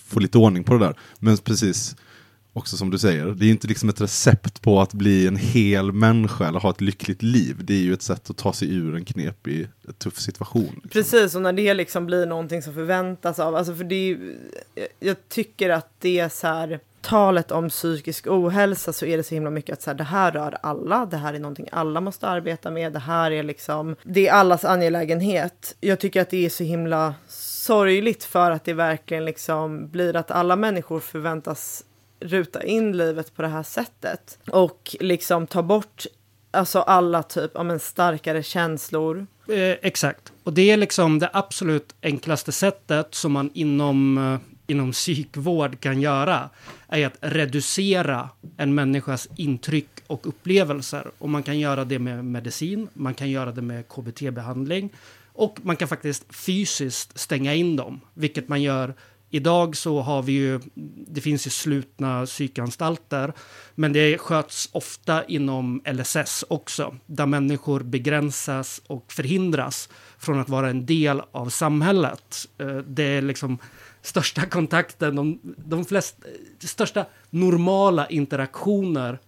[0.08, 0.96] få lite ordning på det där.
[1.20, 1.96] Men precis,
[2.54, 5.36] också som du säger, det är ju inte liksom ett recept på att bli en
[5.36, 7.56] hel människa eller ha ett lyckligt liv.
[7.60, 10.63] Det är ju ett sätt att ta sig ur en knepig, tuff situation.
[10.84, 10.89] Liksom.
[10.89, 14.38] Precis, och när det liksom blir någonting som förväntas av, alltså för det är ju,
[14.76, 19.24] jag- jag tycker att det är så här, talet om psykisk ohälsa så är det
[19.24, 22.02] så himla mycket att så här, det här rör alla, det här är någonting alla
[22.02, 25.76] måste arbeta med, det här är liksom, det är allas angelägenhet.
[25.82, 30.32] Jag tycker att det är så himla sorgligt för att det verkligen liksom blir att
[30.32, 31.84] alla människor förväntas
[32.24, 34.40] ruta in livet på det här sättet.
[34.52, 36.06] Och liksom ta bort
[36.54, 39.28] alltså alla typ, ja men starkare känslor.
[39.48, 40.32] Eh, exakt.
[40.44, 46.02] Och det är liksom det absolut enklaste sättet som man inom, eh, inom psykvård kan
[46.02, 46.50] göra.
[46.88, 51.12] Är att reducera en människas intryck och upplevelser.
[51.18, 54.90] Och man kan göra det med medicin, man kan göra det med KBT-behandling.
[55.34, 58.94] Och man kan faktiskt fysiskt stänga in dem, vilket man gör
[59.36, 60.60] Idag så har vi ju,
[61.08, 63.34] det finns ju slutna psykanstalter,
[63.76, 70.69] men det sköts ofta inom LSS också, där människor begränsas och förhindras från att vara
[70.69, 72.48] en del av samhället.
[72.58, 73.58] Eh, det är liksom
[74.02, 79.19] största kontakten, de, de flest, eh, största normala interaktioner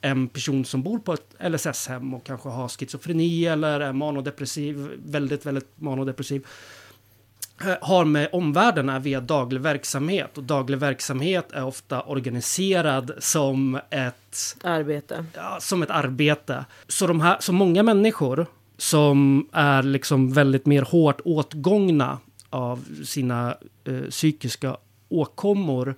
[0.00, 5.46] en person som bor på ett LSS-hem och kanske har schizofreni eller är manodepressiv, väldigt,
[5.46, 6.46] väldigt manodepressiv,
[7.80, 10.38] har med omvärlden är via daglig verksamhet.
[10.38, 15.24] Och daglig verksamhet är ofta organiserad som ett Arbete.
[15.34, 16.64] ja, som ett arbete.
[16.88, 18.46] Så, de här, så många människor
[18.76, 22.18] som är liksom väldigt mer hårt åtgångna
[22.50, 24.76] av sina eh, psykiska
[25.08, 25.94] åkommor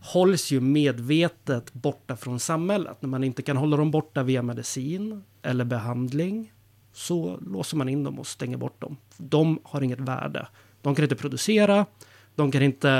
[0.00, 2.96] hålls ju medvetet borta från samhället.
[3.00, 6.52] När man inte kan hålla dem borta via medicin eller behandling
[6.92, 8.96] så låser man in dem och stänger bort dem.
[9.16, 10.48] De har inget värde.
[10.82, 11.86] De kan inte producera,
[12.34, 12.90] de kan inte,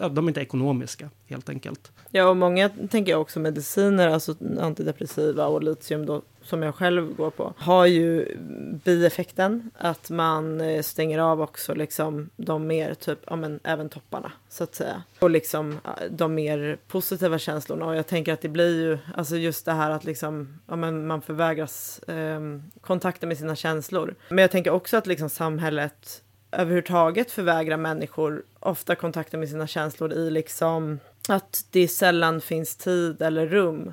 [0.00, 1.92] eh, de är inte ekonomiska helt enkelt.
[2.10, 7.14] Ja, och många tänker jag också mediciner, alltså antidepressiva och litium då, som jag själv
[7.14, 8.36] går på, har ju
[8.84, 14.32] bieffekten att man eh, stänger av också liksom de mer typ, ja men även topparna
[14.48, 15.02] så att säga.
[15.18, 19.36] Och liksom eh, de mer positiva känslorna och jag tänker att det blir ju, alltså
[19.36, 22.40] just det här att liksom, ja men man förvägras eh,
[22.80, 24.14] kontakten med sina känslor.
[24.28, 30.12] Men jag tänker också att liksom samhället överhuvudtaget förvägrar människor ofta kontakten med sina känslor
[30.12, 33.92] i liksom att det sällan finns tid eller rum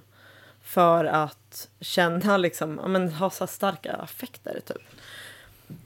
[0.64, 4.78] för att känna liksom, ja men ha så starka affekter typ.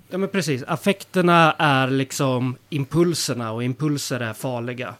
[0.09, 4.95] Ja men precis, affekterna är liksom impulserna och impulser är farliga.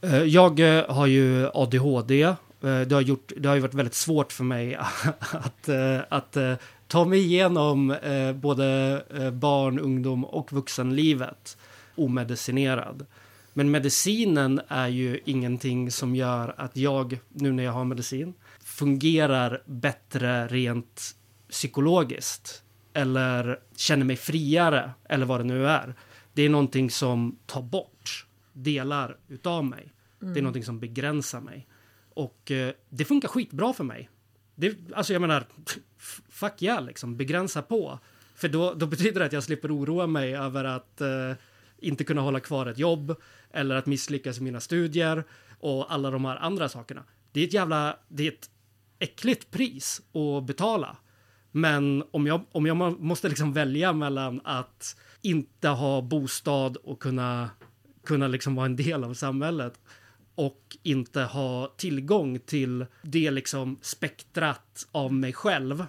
[0.00, 2.22] Eh, Jag eh, har ju ADHD.
[2.22, 4.74] Eh, Det har, gjort, det har ju varit väldigt svårt för mig
[5.18, 5.68] att,
[6.08, 6.52] att eh,
[6.88, 11.56] ta mig igenom eh, både eh, barn, ungdom och vuxenlivet
[11.94, 13.06] omedicinerad.
[13.52, 19.62] Men medicinen är ju ingenting som gör att jag, nu när jag har medicin, fungerar
[19.66, 21.16] bättre rent
[21.50, 22.62] psykologiskt.
[22.92, 25.94] Eller känner mig friare, eller vad det nu är.
[26.32, 29.92] Det är någonting som tar bort delar utav mig.
[30.20, 31.66] Det är någonting som begränsar mig.
[32.14, 34.08] Och eh, det funkar skitbra för mig.
[34.60, 35.44] Det, alltså jag menar,
[36.28, 37.98] fuck yeah liksom, begränsa på.
[38.34, 41.32] För då, då betyder det att jag slipper oroa mig över att eh,
[41.78, 43.16] inte kunna hålla kvar ett jobb
[43.52, 45.24] eller att misslyckas i mina studier
[45.60, 47.04] och alla de här andra sakerna.
[47.32, 48.50] Det är ett jävla, det är ett
[48.98, 50.96] äckligt pris att betala.
[51.50, 57.50] Men om jag, om jag måste liksom välja mellan att inte ha bostad och kunna,
[58.04, 59.80] kunna liksom vara en del av samhället
[60.38, 65.84] och inte ha tillgång till det liksom spektrat av mig själv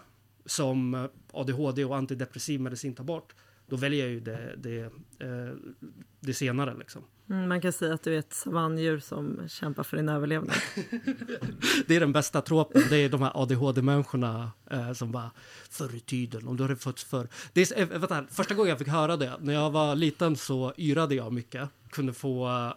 [0.45, 3.33] som ADHD och antidepressiv medicin tar bort,
[3.67, 4.79] då väljer jag ju det, det,
[5.19, 5.53] eh,
[6.19, 6.75] det senare.
[6.79, 7.03] Liksom.
[7.29, 10.55] Mm, man kan säga att du är ett savanndjur som kämpar för din överlevnad.
[11.88, 12.83] Det är den bästa tropen.
[12.89, 15.31] Det är de här ADHD-människorna eh, som bara
[15.69, 17.27] förr i tiden, om du hade fötts förr.
[17.53, 20.73] Det är, eh, vänta, första gången jag fick höra det, när jag var liten så
[20.77, 21.69] yrade jag mycket.
[21.89, 22.73] Kunde få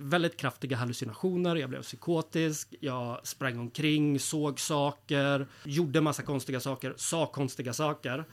[0.00, 6.94] väldigt kraftiga hallucinationer, jag blev psykotisk, jag sprang omkring, såg saker, gjorde massa konstiga saker,
[6.96, 8.24] sa konstiga saker.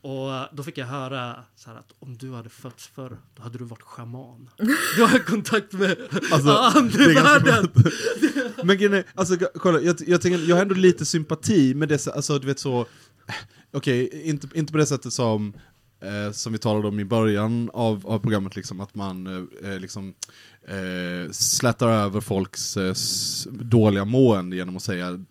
[0.00, 3.58] Och eh, då fick jag höra så att om du hade fötts förr, då hade
[3.58, 4.50] du varit schaman.
[4.96, 5.96] Du har kontakt med
[6.32, 7.68] Alltså, andevärlden.
[8.64, 11.98] Men grejen är, alltså kolla, jag, jag, tänker, jag har ändå lite sympati med det,
[11.98, 12.86] så- alltså du vet så,
[13.72, 15.52] okej, inte, inte på det sättet som,
[16.00, 19.26] eh, som vi talade om i början av, av programmet, liksom, att man
[19.64, 20.14] eh, liksom
[20.68, 22.94] eh, slätar över folks eh,
[23.50, 25.24] dåliga mående genom att säga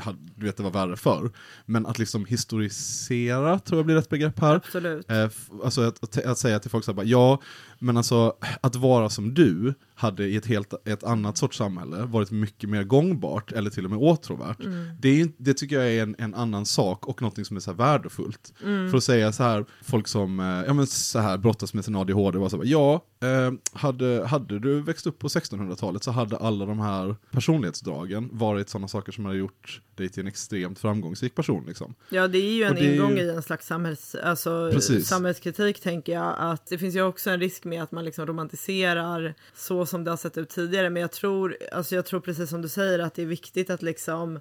[0.00, 1.30] "Ha- du vet det var värre förr.
[1.66, 4.54] Men att liksom historisera tror jag blir rätt begrepp här.
[4.56, 5.10] Absolut.
[5.10, 5.28] Eh,
[5.64, 7.40] alltså att, att, att säga till folk så här, bara, ja,
[7.78, 12.30] men alltså att vara som du hade i ett helt ett annat sorts samhälle varit
[12.30, 14.58] mycket mer gångbart eller till och med åtråvärt.
[15.00, 17.60] Det, är, ju- det tycker jag är en, en annan sak och något som är
[17.60, 18.52] så här värdefullt.
[18.90, 21.96] För att säga så här, folk som eh, ja, men så här, brottas med sin
[21.96, 26.36] ADHD, var så här, ja, eh, hade, hade du växt upp på 1600-talet så hade
[26.36, 31.34] alla de här personlighetsdragen varit sådana saker som hade gjort dig till en extremt framgångsrik
[31.34, 31.64] person.
[31.66, 31.94] Liksom.
[32.10, 35.08] Ja, det är ju en det är ju- ingång i en slags samhälls, alltså, Precis.
[35.08, 36.34] samhällskritik, tänker jag.
[36.38, 40.10] Att det finns ju också en risk med att man liksom romantiserar så som det
[40.10, 40.90] har sett ut tidigare.
[40.90, 43.82] Men jag tror, alltså jag tror precis som du säger att det är viktigt att
[43.82, 44.40] liksom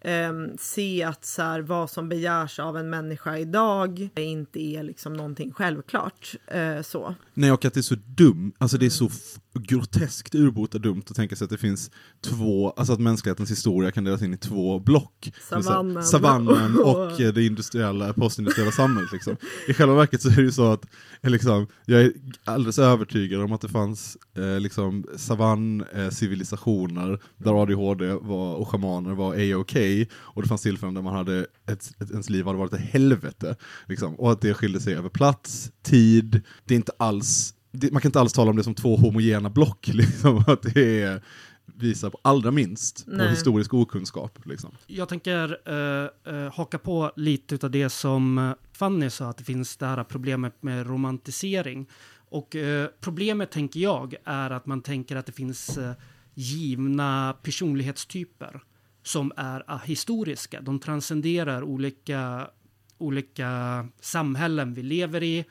[0.00, 5.12] eh, se att så här, vad som begärs av en människa idag inte är liksom
[5.12, 6.34] någonting självklart.
[6.46, 7.14] Eh, så.
[7.34, 9.10] Nej, och att det är så dumt, alltså det är så
[9.58, 11.90] groteskt urbota dumt att tänka sig att det finns
[12.20, 15.32] två, alltså att mänsklighetens historia kan delas in i två block.
[15.50, 16.04] Savannen.
[16.04, 19.12] Savannen och eh, det industriella, postindustriella samhället.
[19.12, 19.36] Liksom.
[19.68, 20.86] I själva verket så är det ju så att
[21.22, 22.12] eh, liksom, jag är
[22.44, 29.34] alldeles övertygad om att det fanns eh, liksom, savann-civilisationer där ADHD var, och schamaner var
[29.34, 29.76] A-OK
[30.18, 33.56] och det fanns tillfällen där man hade ett, ett, ens liv hade varit ett helvete.
[33.86, 38.02] Liksom, och att det skilde sig över plats, tid, det är inte alls det, man
[38.02, 41.22] kan inte alls tala om det som två homogena block, liksom, att det är,
[41.66, 43.30] visar på allra minst på Nej.
[43.30, 44.38] historisk okunskap.
[44.44, 44.70] Liksom.
[44.86, 49.44] Jag tänker eh, eh, haka på lite av det som eh, Fanny sa, att det
[49.44, 51.86] finns det här problemet med romantisering.
[52.28, 55.92] Och eh, problemet, tänker jag, är att man tänker att det finns eh,
[56.34, 58.60] givna personlighetstyper
[59.02, 60.60] som är ahistoriska.
[60.60, 62.50] De transcenderar olika,
[62.98, 65.44] olika samhällen vi lever i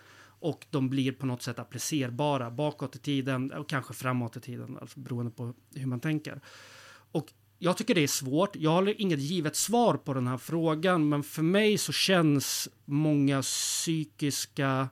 [0.45, 4.77] och de blir på något sätt applicerbara bakåt i tiden och kanske framåt i tiden,
[4.81, 6.41] alltså beroende på hur man tänker.
[7.12, 8.55] Och jag tycker det är svårt.
[8.55, 13.41] Jag har inget givet svar på den här frågan, men för mig så känns många
[13.41, 14.89] psykiska,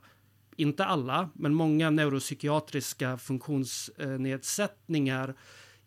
[0.56, 5.34] inte alla, men många neuropsykiatriska funktionsnedsättningar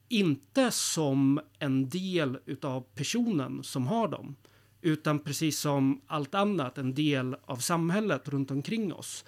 [0.10, 4.36] inte som en del utav personen som har dem,
[4.82, 9.25] utan precis som allt annat en del av samhället runt omkring oss.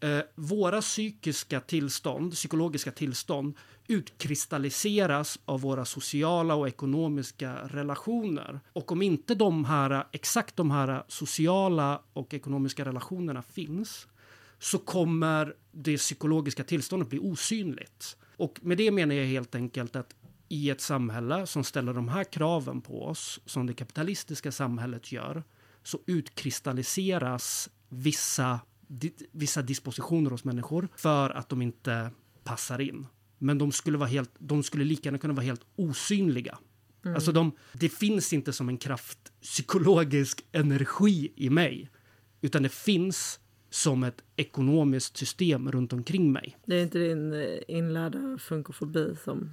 [0.00, 3.56] Eh, våra psykiska tillstånd, psykologiska tillstånd,
[3.88, 8.60] utkristalliseras av våra sociala och ekonomiska relationer.
[8.72, 14.06] Och om inte de här, exakt de här sociala och ekonomiska relationerna finns,
[14.58, 18.16] så kommer det psykologiska tillståndet bli osynligt.
[18.36, 20.14] Och med det menar jag helt enkelt att
[20.48, 25.42] i ett samhälle som ställer de här kraven på oss, som det kapitalistiska samhället gör,
[25.82, 28.60] så utkristalliseras vissa,
[29.32, 32.10] vissa dispositioner hos människor för att de inte
[32.44, 33.06] passar in.
[33.38, 36.58] Men de skulle, vara helt, de skulle lika gärna kunna vara helt osynliga.
[37.04, 41.90] Alltså de, det finns inte som en kraft psykologisk energi i mig,
[42.40, 46.56] utan det finns som ett ekonomiskt system runt omkring mig.
[46.66, 49.50] Det är inte din eh, inlärda funkofobi som...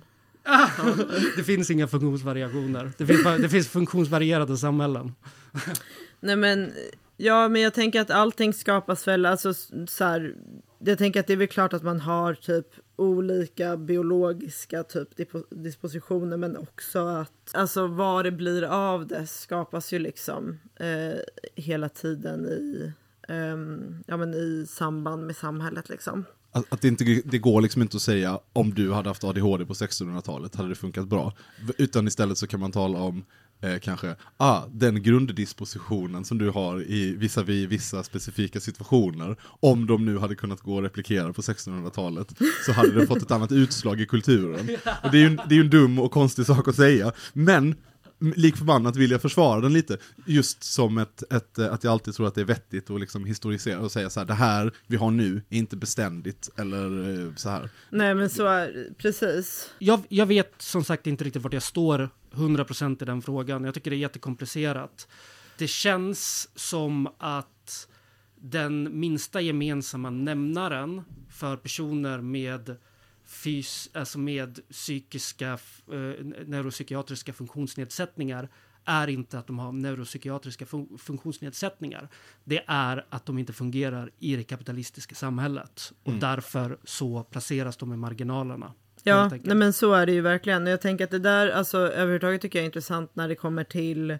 [1.37, 2.91] Det finns inga funktionsvariationer.
[2.97, 5.13] Det finns, det finns funktionsvarierade samhällen.
[6.19, 6.71] Nej men,
[7.17, 9.53] ja men jag tänker att allting skapas väl, alltså
[9.87, 10.35] så här,
[10.79, 15.09] jag tänker att det är väl klart att man har typ olika biologiska typ
[15.49, 21.19] dispositioner men också att alltså vad det blir av det skapas ju liksom eh,
[21.55, 22.93] hela tiden i,
[23.27, 23.57] eh,
[24.07, 26.25] ja, men i samband med samhället liksom.
[26.51, 29.65] Att, att det, inte, det går liksom inte att säga om du hade haft ADHD
[29.65, 31.33] på 1600-talet hade det funkat bra.
[31.77, 33.25] Utan istället så kan man tala om
[33.61, 39.35] eh, kanske, ah, den grunddispositionen som du har i vissa vissa specifika situationer.
[39.59, 42.27] Om de nu hade kunnat gå och replikera på 1600-talet
[42.65, 44.77] så hade det fått ett annat utslag i kulturen.
[45.03, 47.11] Och det är ju en, det är ju en dum och konstig sak att säga.
[47.33, 47.75] Men
[48.19, 49.97] lik förbannat vill jag försvara den lite.
[50.25, 53.25] Just som ett, ett, eh, att jag alltid tror att det är vettigt att liksom
[53.25, 57.35] historisera och säga så här, det här vi har nu är inte beständigt eller eh,
[57.35, 57.69] så här.
[57.89, 59.69] Nej men så är precis.
[59.79, 63.63] Jag, jag vet som sagt inte riktigt vart jag står 100% i den frågan.
[63.63, 65.07] Jag tycker det är jättekomplicerat.
[65.57, 67.87] Det känns som att
[68.35, 72.75] den minsta gemensamma nämnaren för personer med
[73.25, 75.51] fys, alltså med psykiska,
[75.91, 78.49] eh, neuropsykiatriska funktionsnedsättningar
[78.85, 82.09] är inte att de har neuropsykiatriska fun- funktionsnedsättningar.
[82.43, 85.93] Det är att de inte fungerar i det kapitalistiska samhället.
[86.03, 88.73] Och därför så placeras de i marginalerna.
[89.07, 90.63] Ja, nej men så är det ju verkligen.
[90.63, 93.63] Och Jag tänker att det där, alltså överhuvudtaget tycker jag är intressant när det kommer
[93.63, 94.17] till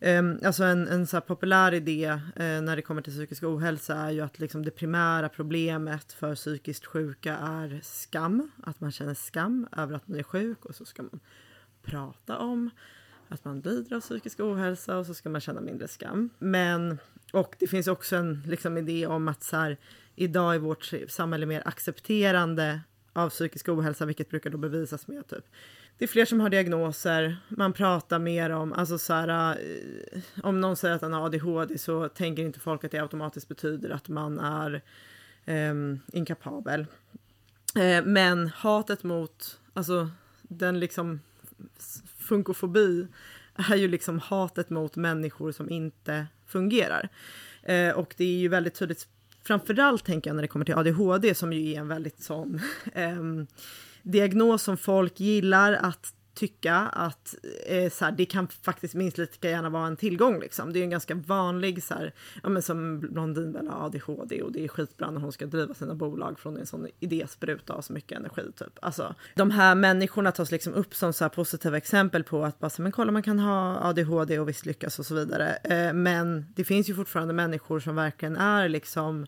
[0.00, 4.10] ehm, alltså en, en så populär idé eh, när det kommer till psykisk ohälsa är
[4.10, 8.50] ju att liksom det primära problemet för psykiskt sjuka är skam.
[8.62, 11.20] Att man känner skam över att man är sjuk och så ska man
[11.82, 12.70] prata om
[13.28, 16.30] att man lider av psykisk ohälsa och så ska man känna mindre skam.
[16.38, 16.98] Men,
[17.32, 19.76] och det finns också en liksom, idé om att så här,
[20.14, 22.80] idag är vårt samhälle mer accepterande
[23.14, 25.44] av psykisk ohälsa, vilket brukar då bevisas med typ
[25.98, 30.60] det är fler som har diagnoser, man pratar mer om, alltså så här, eh, om
[30.60, 34.08] någon säger att han har ADHD så tänker inte folk att det automatiskt betyder att
[34.08, 34.82] man är
[35.44, 35.74] eh,
[36.12, 36.86] inkapabel.
[37.76, 40.10] Eh, men hatet mot, alltså
[40.42, 41.20] den liksom
[42.18, 43.06] funkofobi
[43.54, 47.08] är ju liksom hatet mot människor som inte fungerar.
[47.62, 49.08] Eh, och det är ju väldigt tydligt
[49.46, 52.60] framförallt tänker jag när det kommer till ADHD som ju är en väldigt sån
[52.92, 53.22] eh,
[54.02, 57.34] diagnos som folk gillar att tycka att
[57.66, 60.40] eh, så här, det kan faktiskt minst lika gärna vara en tillgång.
[60.40, 60.72] Liksom.
[60.72, 64.52] Det är en ganska vanlig, så här, ja, men som Blondin väl har ADHD och
[64.52, 67.92] det är skitbra när hon ska driva sina bolag från en sån idéspruta och så
[67.92, 68.42] mycket energi.
[68.56, 68.78] Typ.
[68.82, 72.70] Alltså, de här människorna tas liksom upp som så här positiva exempel på att bara,
[72.70, 75.54] så, men kolla man kan ha ADHD och visst lyckas och så vidare.
[75.54, 79.26] Eh, men det finns ju fortfarande människor som verkligen är liksom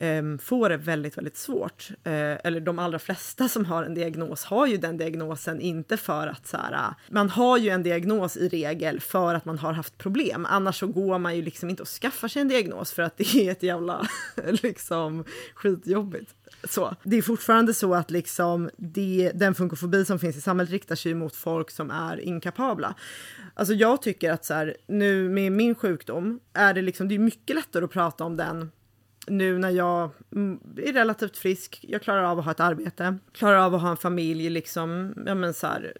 [0.00, 1.88] Ehm, får det väldigt, väldigt svårt.
[2.04, 6.26] Eh, eller de allra flesta som har en diagnos har ju den diagnosen inte för
[6.26, 9.72] att så här, eh, man har ju en diagnos i regel för att man har
[9.72, 10.46] haft problem.
[10.50, 13.36] Annars så går man ju liksom inte och skaffar sig en diagnos för att det
[13.36, 14.08] är ett jävla
[14.62, 15.24] liksom
[15.54, 16.34] skitjobbigt.
[16.64, 16.94] Så.
[17.02, 21.14] Det är fortfarande så att liksom det, den funkofobi som finns i samhället riktar sig
[21.14, 22.94] mot folk som är inkapabla.
[23.54, 27.18] Alltså jag tycker att så här, nu med min sjukdom är det liksom, det är
[27.18, 28.70] mycket lättare att prata om den
[29.30, 33.58] nu när jag mm, är relativt frisk, jag klarar av att ha ett arbete, klarar
[33.58, 35.92] av att ha en familj, liksom, ja men så här,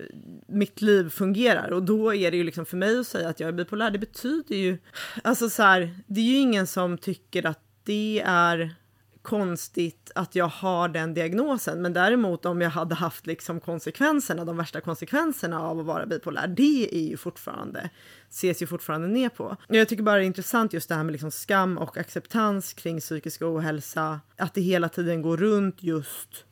[0.46, 1.70] mitt liv fungerar.
[1.70, 3.98] Och då är det ju liksom för mig att säga att jag är bipolär, det
[3.98, 4.78] betyder ju,
[5.24, 8.74] alltså så här, det är ju ingen som tycker att det är
[9.22, 11.82] konstigt att jag har den diagnosen.
[11.82, 16.46] Men däremot om jag hade haft liksom konsekvenserna, de värsta konsekvenserna av att vara bipolär,
[16.48, 17.90] det är ju fortfarande,
[18.30, 19.56] ses ju fortfarande ner på.
[19.68, 23.00] Jag tycker bara det är intressant just det här med liksom skam och acceptans kring
[23.00, 26.44] psykisk ohälsa, att det hela tiden går runt just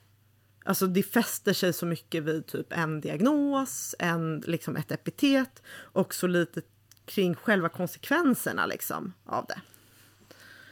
[0.66, 6.14] Alltså det fäster sig så mycket vid typ en diagnos, en, liksom ett epitet och
[6.14, 6.62] så lite
[7.04, 9.60] kring själva konsekvenserna liksom av det.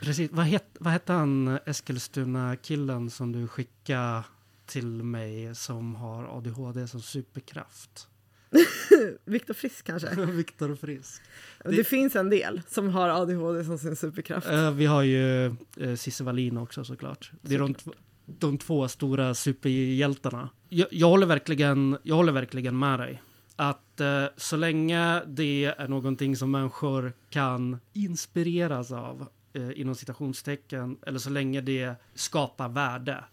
[0.04, 4.24] Precis, vad, het, vad hette han Eskilstuna-killen som du skickade
[4.66, 8.08] till mig som har ADHD som superkraft?
[9.24, 10.14] Viktor Frisk kanske?
[10.26, 11.22] Viktor Frisk.
[11.64, 14.50] Det, det, finns en del som har ADHD som sin superkraft.
[14.50, 17.32] Uh, vi har ju uh, Cissi Wallin också såklart.
[17.40, 17.74] Det är de,
[18.26, 20.48] de två stora superhjältarna.
[20.68, 23.22] Jag, jag, håller verkligen, jag håller verkligen med dig.
[23.56, 30.98] Att uh, så länge det är någonting som människor kan inspireras av eh, inom citationstecken,
[31.06, 33.24] eller så länge det skapar värde,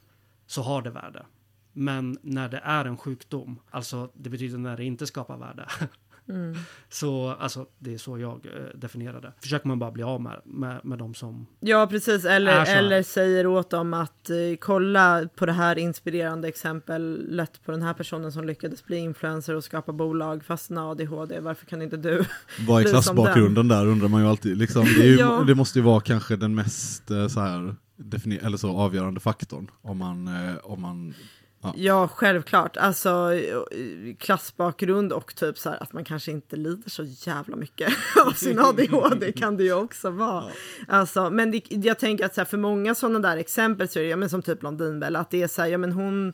[0.45, 1.26] så har det värde.
[1.74, 5.67] Men när det är en sjukdom, alltså det betyder när det inte skapar värde.
[6.32, 6.57] Mm.
[6.89, 9.34] Så alltså, det är så jag eh, definierar det.
[9.41, 11.47] Försöker man bara bli av med, med, med de som...
[11.59, 12.25] Ja, precis.
[12.25, 17.82] Eller, eller säger åt dem att eh, kolla på det här inspirerande exemplet på den
[17.82, 21.39] här personen som lyckades bli influencer och skapa bolag fast med ADHD.
[21.39, 22.25] Varför kan inte du
[22.67, 24.57] Vad är klassbakgrunden där undrar man ju alltid.
[24.57, 25.43] Liksom, det, ju, ja.
[25.47, 27.75] det, måste ju vara kanske den mest eh, så här,
[28.41, 31.13] eller så avgörande faktorn om man, eh, om man
[31.64, 31.74] Ja.
[31.78, 32.78] ja, självklart.
[32.78, 33.30] Alltså
[34.20, 37.93] klassbakgrund och typ så här att man kanske inte lider så jävla mycket
[38.26, 40.43] av sin ADHD kan det ju också vara.
[40.43, 40.51] Ja.
[40.88, 44.03] Alltså, men det, jag tänker att så här, för många sådana där exempel så är
[44.03, 46.34] det ja, men som typ Blondin väl, att det är så här, ja men hon,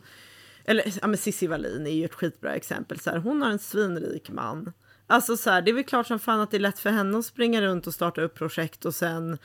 [0.66, 3.60] eller ja men Cissi Wallin är ju ett skitbra exempel, så här, hon har en
[3.60, 4.74] svinrik man.
[5.08, 7.18] Alltså så här, det är väl klart som fan att det är lätt för henne
[7.18, 9.38] att springa runt och starta upp projekt och sen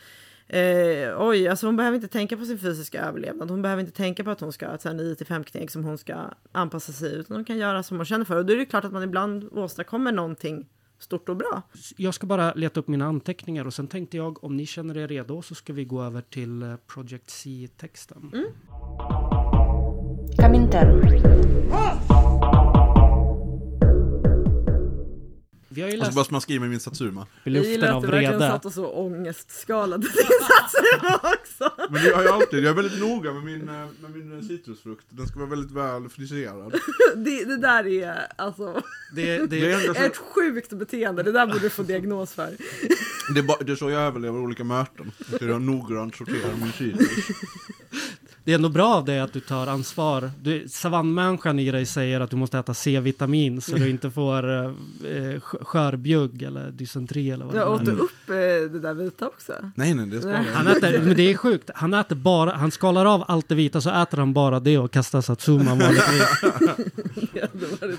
[0.47, 3.51] Eh, oj, alltså hon behöver inte tänka på sin fysiska överlevnad.
[3.51, 6.15] Hon behöver inte tänka på att hon ska ha ett 9-5-kneg som hon ska
[6.53, 8.37] anpassa sig utan hon kan göra som hon känner för.
[8.37, 10.67] Och då är det klart att man ibland åstadkommer någonting
[10.99, 11.63] stort och bra.
[11.97, 15.09] Jag ska bara leta upp mina anteckningar och sen tänkte jag om ni känner er
[15.09, 18.31] redo så ska vi gå över till eh, Project C-texten.
[18.33, 18.47] Mm.
[25.75, 26.09] Vi har ju läst...
[26.09, 27.27] Och så börjar man skriva med min Satsuma.
[27.45, 28.23] I luften av vrede.
[28.23, 31.91] Jag satt och så ångestskalade din Satsuma också.
[31.91, 35.07] Men jag, jag, alltid, jag är väldigt noga med min, eh, med min eh, citrusfrukt.
[35.09, 36.75] Den ska vara väldigt väl friserad.
[37.17, 38.83] det, det där är alltså
[39.15, 41.23] det, det, det är ett sjukt beteende.
[41.23, 42.57] Det där borde du få diagnos för.
[43.35, 45.13] det, är bara, det är så jag överlever olika möten.
[45.41, 47.27] Jag noggrant sorterar min citrus
[48.45, 50.31] det är ändå bra av dig att du tar ansvar.
[50.43, 55.41] Du, savannmänniskan i dig säger att du måste äta C-vitamin så du inte får eh,
[55.41, 57.69] skörbjugg eller dysenteri eller vad det är.
[57.69, 58.35] åt du upp eh,
[58.73, 59.53] det där vita också?
[59.75, 61.71] Nej, nej, det ska han äter, Men det är sjukt.
[61.75, 64.91] Han äter bara, han skalar av allt det vita så äter han bara det och
[64.91, 66.43] kastar satsuma vanligtvis.
[67.33, 67.97] ja, det var det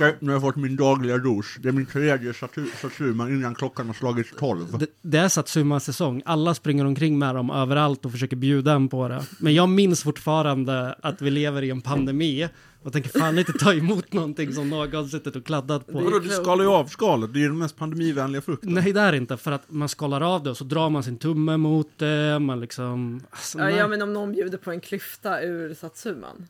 [0.00, 1.56] Okej, nu har jag fått min dagliga dos.
[1.58, 2.34] Det är min tredje
[2.80, 4.78] Satsuma innan klockan har slagit tolv.
[4.78, 6.22] Det, det är Satsuma-säsong.
[6.24, 9.22] Alla springer omkring med dem överallt och försöker bjuda en på det.
[9.38, 12.48] Men jag minns fortfarande att vi lever i en pandemi
[12.82, 16.00] och tänker fan inte ta emot någonting som någon suttit och kladdat på.
[16.00, 18.74] Vadå, du skalar ju av skalet, det är ju den mest pandemivänliga frukten.
[18.74, 19.36] Nej, det är inte.
[19.36, 22.60] För att man skalar av det och så drar man sin tumme mot det, man
[22.60, 23.20] liksom...
[23.30, 26.46] Alltså, ja, ja, men om någon bjuder på en klyfta ur satsuman.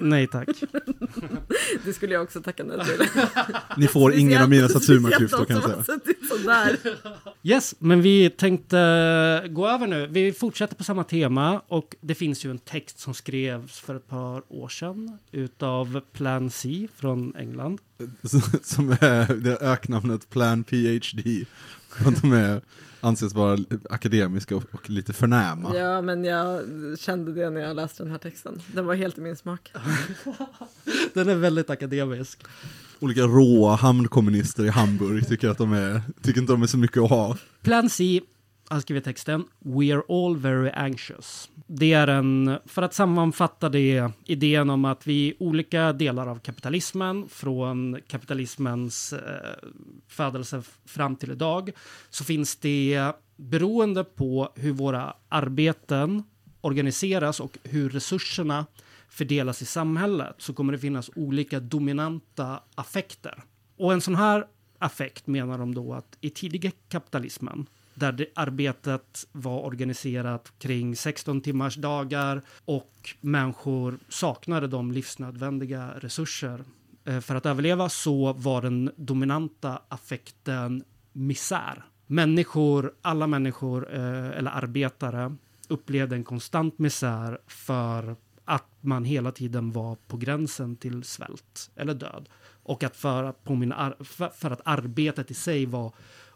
[0.00, 0.48] nej, tack.
[1.84, 3.06] det skulle jag också tacka nej till.
[3.76, 5.98] Ni får ingen av mina satsuma-klyftor kan jag säga.
[6.44, 6.78] där.
[7.42, 8.76] Yes, men vi tänkte
[9.50, 10.06] gå över nu.
[10.06, 14.08] Vi fortsätter på samma tema och det finns ju en text som skrevs för ett
[14.08, 15.18] par år sedan
[15.48, 17.80] utav Plan C från England.
[18.62, 21.44] Som är det öknamnet Plan PhD.
[21.88, 22.60] För att de är,
[23.00, 23.58] anses vara
[23.90, 25.76] akademiska och, och lite förnäma.
[25.76, 26.62] Ja, men jag
[26.98, 28.62] kände det när jag läste den här texten.
[28.72, 29.72] Den var helt i min smak.
[31.14, 32.42] Den är väldigt akademisk.
[33.00, 37.02] Olika råa hamnkommunister i Hamburg tycker att de är, tycker inte de är så mycket
[37.02, 37.36] att ha.
[37.62, 38.20] Plan C,
[38.68, 41.48] han skriver texten, We are all very anxious.
[41.70, 46.38] Det är en, för att sammanfatta det, idén om att vi i olika delar av
[46.38, 49.68] kapitalismen, från kapitalismens eh,
[50.08, 51.70] födelse fram till idag,
[52.10, 56.22] så finns det beroende på hur våra arbeten
[56.60, 58.66] organiseras och hur resurserna
[59.08, 63.42] fördelas i samhället så kommer det finnas olika dominanta affekter.
[63.76, 64.46] Och en sån här
[64.78, 67.66] affekt menar de då att i tidiga kapitalismen
[67.98, 76.64] där det arbetet var organiserat kring 16 timmars dagar och människor saknade de livsnödvändiga resurser
[77.04, 81.84] eh, för att överleva så var den dominanta affekten misär.
[82.06, 85.36] Människor, alla människor eh, eller arbetare
[85.68, 91.94] upplevde en konstant misär för att man hela tiden var på gränsen till svält eller
[91.94, 92.28] död.
[92.62, 95.92] Och att för på min för, för att arbetet i sig var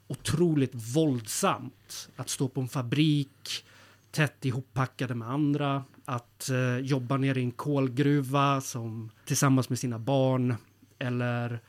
[0.06, 2.08] otroligt våldsamt.
[2.16, 3.64] Att stå på en fabrik
[4.10, 5.84] tätt ihoppackade med andra.
[6.04, 10.54] Att eh, jobba nere i en kolgruva som, tillsammans med sina barn.
[10.98, 11.60] Eller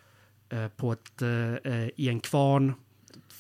[0.50, 2.74] eh, på ett, eh, eh, i en kvarn.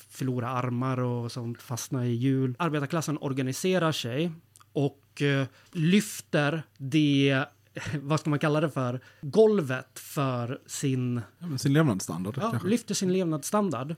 [0.10, 2.56] Förlora armar och sånt, fastna i hjul.
[2.60, 4.32] Arbetarklassen organiserar sig
[4.74, 7.46] och eh, lyfter det,
[8.02, 13.14] vad ska man kalla det för, golvet för sin Ja, sin levnadsstandard ja, lyfter sin
[13.14, 13.96] levnadsstandard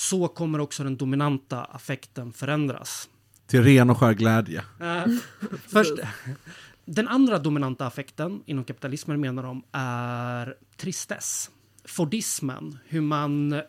[0.00, 3.08] så kommer också den dominanta affekten förändras.
[3.46, 4.64] Till ren och skär glädje.
[4.80, 5.04] Eh,
[5.68, 5.92] först,
[6.84, 11.50] den andra dominanta affekten inom kapitalismen menar de är tristess.
[11.84, 13.62] Fordismen, hur man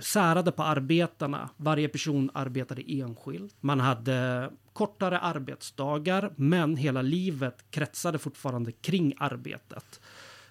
[0.00, 1.48] särade på arbetarna.
[1.56, 3.54] Varje person arbetade enskilt.
[3.60, 10.00] Man hade kortare arbetsdagar, men hela livet kretsade fortfarande kring arbetet.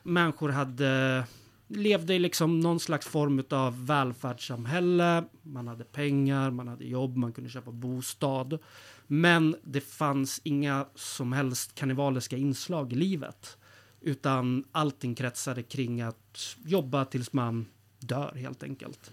[0.04, 1.24] Människor hade
[1.70, 5.24] levde i liksom någon slags form av välfärdssamhälle.
[5.42, 8.60] Man hade pengar, man hade jobb, man kunde köpa bostad.
[9.08, 13.58] Men det fanns inga som helst kannibaliska inslag i livet.
[14.02, 17.66] Utan allting kretsade kring att jobba tills man
[18.00, 19.12] dör helt enkelt.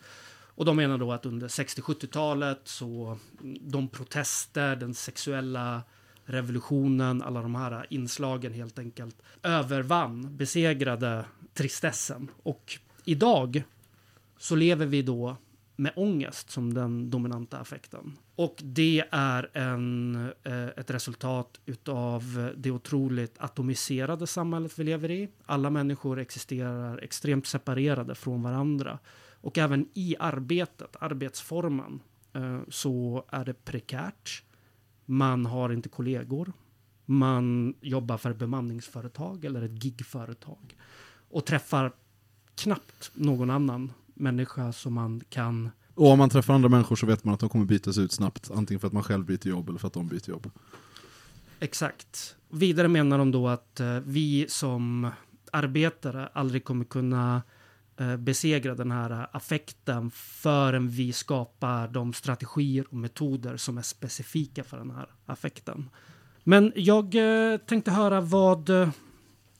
[0.56, 3.18] Och de menar då att under 60-70-talet så
[3.60, 5.82] de protester, den sexuella
[6.24, 11.24] revolutionen, alla de här inslagen helt enkelt övervann, besegrade
[11.56, 12.30] tristessen.
[12.42, 13.62] Och idag
[14.38, 15.36] så lever vi då
[15.76, 18.16] med ångest som den dominanta affekten.
[18.36, 25.28] Och det är en, eh, ett resultat utav det otroligt atomiserade samhället vi lever i.
[25.46, 28.98] Alla människor existerar extremt separerade från varandra.
[29.40, 32.00] Och även i arbetet, arbetsformen,
[32.32, 34.42] eh, så är det prekärt.
[35.04, 36.52] Man har inte kollegor.
[37.04, 40.74] Man jobbar för ett bemanningsföretag eller ett gigföretag.
[41.36, 41.92] Och träffar
[42.54, 45.70] knappt någon annan människa som man kan...
[45.94, 48.50] Och om man träffar andra människor så vet man att de kommer bytas ut snabbt.
[48.50, 50.50] Antingen för att man själv byter jobb eller för att de byter jobb.
[51.60, 52.36] Exakt.
[52.48, 55.10] Vidare menar de då att eh, vi som
[55.52, 57.42] arbetare aldrig kommer kunna
[57.96, 64.64] eh, besegra den här affekten förrän vi skapar de strategier och metoder som är specifika
[64.64, 65.90] för den här affekten.
[66.44, 68.70] Men jag eh, tänkte höra vad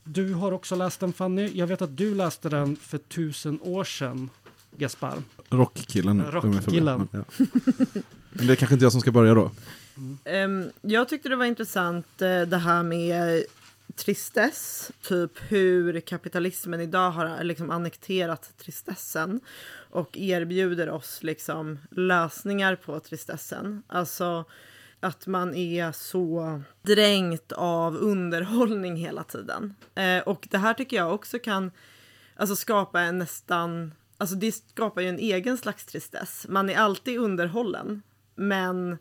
[0.06, 1.50] du har också läst den Fanny.
[1.54, 4.30] Jag vet att du läste den för tusen år sedan,
[4.76, 5.18] Gaspar.
[5.48, 6.22] Rockkillen.
[6.30, 7.08] Rockkillen.
[7.12, 7.24] Ja.
[8.32, 9.50] Men det är kanske inte jag som ska börja då.
[10.24, 13.44] Ehm, jag tyckte det var intressant eh, det här med
[13.96, 19.40] tristess, typ hur kapitalismen idag har liksom annekterat tristessen
[19.90, 23.82] och erbjuder oss liksom lösningar på tristessen.
[23.86, 24.44] Alltså
[25.00, 29.74] att man är så dränkt av underhållning hela tiden.
[29.94, 31.70] Eh, och det här tycker jag också kan
[32.36, 33.94] alltså, skapa en nästan...
[34.18, 36.46] Alltså det skapar ju en egen slags tristess.
[36.48, 38.02] Man är alltid underhållen,
[38.34, 38.98] men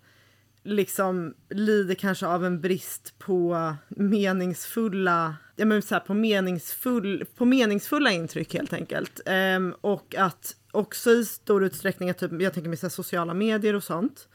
[0.66, 7.46] liksom lider kanske av en brist på meningsfulla, ja men så här, på, meningsfull, på
[7.46, 9.22] meningsfulla intryck helt enkelt.
[9.26, 13.74] Ehm, och att också i stor utsträckning, typ, jag tänker mig så här, sociala medier
[13.74, 14.28] och sånt,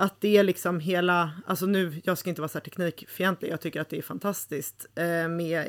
[0.00, 3.60] att det är liksom hela, alltså nu, jag ska inte vara så här teknikfientlig, jag
[3.60, 5.68] tycker att det är fantastiskt eh, med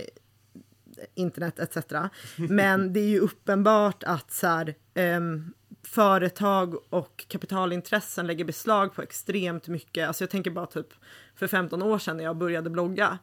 [1.16, 1.78] internet etc.
[2.36, 5.54] Men det är ju uppenbart att så här, ehm,
[5.84, 10.08] företag och kapitalintressen lägger beslag på extremt mycket.
[10.08, 10.94] Alltså jag tänker bara typ
[11.36, 13.20] för 15 år sedan när jag började blogga.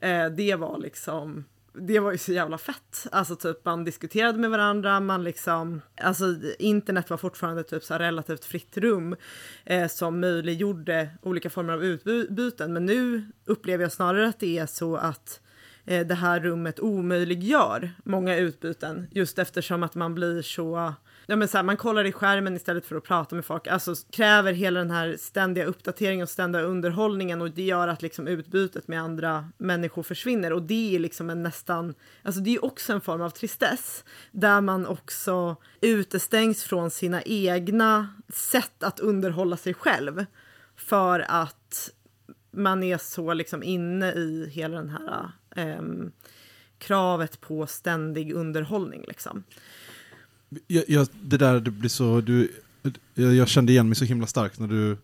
[0.00, 1.44] Eh, det var liksom
[1.80, 3.06] det var ju så jävla fett.
[3.12, 6.24] Alltså typ man diskuterade med varandra, man liksom, alltså
[6.58, 9.16] internet var fortfarande typ så här relativt fritt rum
[9.64, 12.72] eh, som möjliggjorde olika former av utbyten.
[12.72, 15.40] Men nu upplever jag snarare att det är så att
[15.84, 20.94] eh, det här rummet omöjliggör många utbyten just eftersom att man blir så
[21.26, 23.66] ja, men så här, man kollar i skärmen istället för att prata med folk.
[23.66, 28.28] Alltså kräver hela den här ständiga uppdateringen och ständiga underhållningen och det gör att liksom
[28.28, 32.92] utbytet med andra människor försvinner och det är liksom en nästan, alltså det är också
[32.92, 39.74] en form av tristess där man också utestängs från sina egna sätt att underhålla sig
[39.74, 40.24] själv
[40.76, 41.90] för att
[42.50, 45.82] man är så liksom inne i hela den här eh,
[46.78, 49.44] kravet på ständig underhållning liksom.
[50.66, 52.52] Jag, jag, det där, det blir så, du,
[53.14, 54.96] jag, jag kände igen mig så himla starkt när du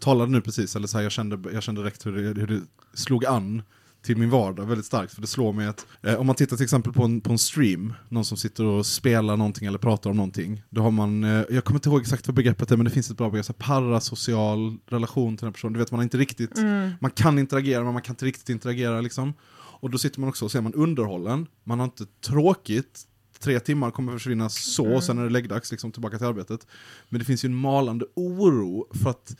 [0.00, 2.60] talade nu precis, eller så här, jag, kände, jag kände direkt hur det, hur det
[2.94, 3.62] slog an
[4.02, 5.14] till min vardag väldigt starkt.
[5.14, 7.38] För det slår mig att eh, om man tittar till exempel på en, på en
[7.38, 10.62] stream, någon som sitter och spelar någonting eller pratar om någonting.
[10.70, 13.10] Då har man, eh, jag kommer inte ihåg exakt vad begreppet är, men det finns
[13.10, 15.72] ett bra begrepp, så parasocial relation till den personen.
[15.72, 16.58] Du vet, man inte riktigt,
[17.00, 19.34] man kan interagera men man kan inte riktigt interagera liksom.
[19.80, 23.06] Och då sitter man också och ser man underhållen, man har inte tråkigt,
[23.42, 25.00] tre timmar kommer försvinna så, Mm.
[25.00, 26.66] sen är det läggdags liksom tillbaka till arbetet.
[27.08, 29.36] Men det finns ju en malande oro för att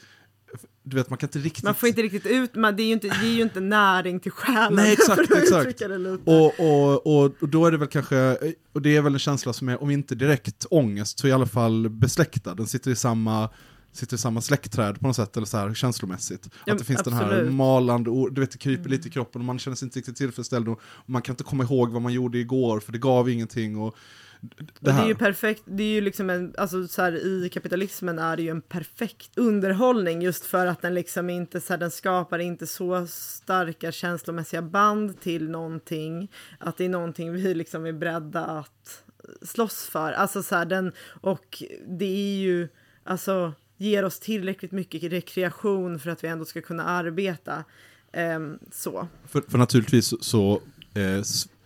[0.82, 1.64] du vet, man kan inte riktigt...
[1.64, 4.20] Man får inte riktigt ut, man, det, är ju inte, det är ju inte näring
[4.20, 4.74] till själen.
[4.74, 5.82] Nej, exakt, exakt.
[6.24, 8.36] Och, och, och, och då är det väl kanske,
[8.72, 11.46] och det är väl en känsla som är, om inte direkt ångest, så i alla
[11.46, 12.54] fall besläktad.
[12.54, 13.50] Den sitter i samma,
[13.92, 16.48] sitter i samma släktträd på något sätt, eller så här känslomässigt.
[16.66, 17.52] Ja, att det finns den här absolut.
[17.52, 20.68] malande, du vet det kryper lite i kroppen och man känner sig inte riktigt tillfredsställd
[20.68, 23.78] och man kan inte komma ihåg vad man gjorde igår för det gav ingenting.
[23.78, 23.96] Och
[24.40, 28.18] det det är ju perfekt, det är ju liksom en, alltså så här, i kapitalismen
[28.18, 31.90] är det ju en perfekt underhållning just för att den liksom inte, så här, den
[31.90, 37.92] skapar inte så starka känslomässiga band till någonting, att det är någonting vi liksom är
[37.92, 39.02] beredda att
[39.42, 40.12] slåss för.
[40.12, 42.68] Alltså så här, den, och det är ju,
[43.04, 47.64] alltså ger oss tillräckligt mycket rekreation för att vi ändå ska kunna arbeta.
[48.12, 48.40] Eh,
[48.72, 49.08] så.
[49.28, 50.62] För, för naturligtvis så, så
[50.94, 51.22] eh,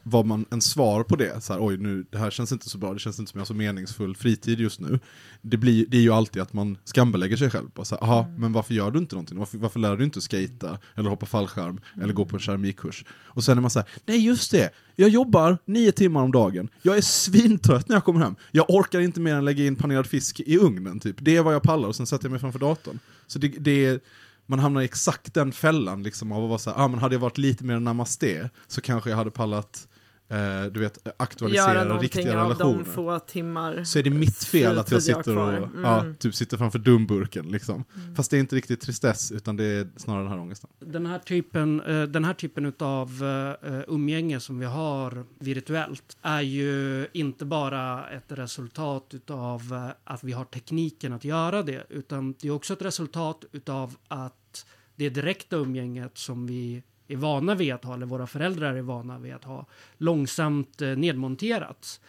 [0.06, 2.78] var man en svar på det, så här, oj nu, det här känns inte så
[2.78, 4.98] bra, det känns inte som jag har så meningsfull fritid just nu.
[5.42, 7.68] Det, blir, det är ju alltid att man skambelägger sig själv.
[7.74, 9.38] Bara så här, Aha, men varför gör du inte någonting?
[9.38, 13.04] Varför, varför lär du inte skata eller hoppa fallskärm eller gå på en keramikkurs?
[13.10, 16.68] Och sen är man så här, nej just det, jag jobbar nio timmar om dagen,
[16.82, 20.06] jag är svintrött när jag kommer hem, jag orkar inte mer än lägga in panerad
[20.06, 21.16] fisk i ugnen, typ.
[21.20, 22.98] det är vad jag pallar och sen sätter jag mig framför datorn.
[23.26, 24.00] Så det, det är,
[24.46, 27.14] man hamnar i exakt den fällan liksom, av att vara så här, ah, men hade
[27.14, 29.88] jag varit lite mer namaste så kanske jag hade pallat
[30.34, 32.78] eh, du vet, Göra aktualisera någonting riktiga av relationer.
[32.78, 33.84] de få timmar.
[33.84, 35.52] Så är det mitt fel att jag sitter och.
[35.52, 35.82] Mm.
[35.82, 37.48] ja, typ sitter framför dumburken.
[37.48, 37.84] Liksom.
[38.16, 40.70] Fast det är inte riktigt tristess, utan det är snarare den här ångesten.
[40.80, 46.40] Den här typen, eh, den här typen av uh, umgänge som vi har virtuellt är
[46.40, 52.34] ju inte bara ett resultat utav eh, att vi har tekniken att göra det, utan
[52.40, 54.66] det är också ett resultat utav att
[54.96, 59.18] det direkta umgänget som vi är vana vid att ha, eller våra föräldrar är vana
[59.18, 59.66] vid att ha,
[59.98, 62.00] långsamt eh, nedmonterats.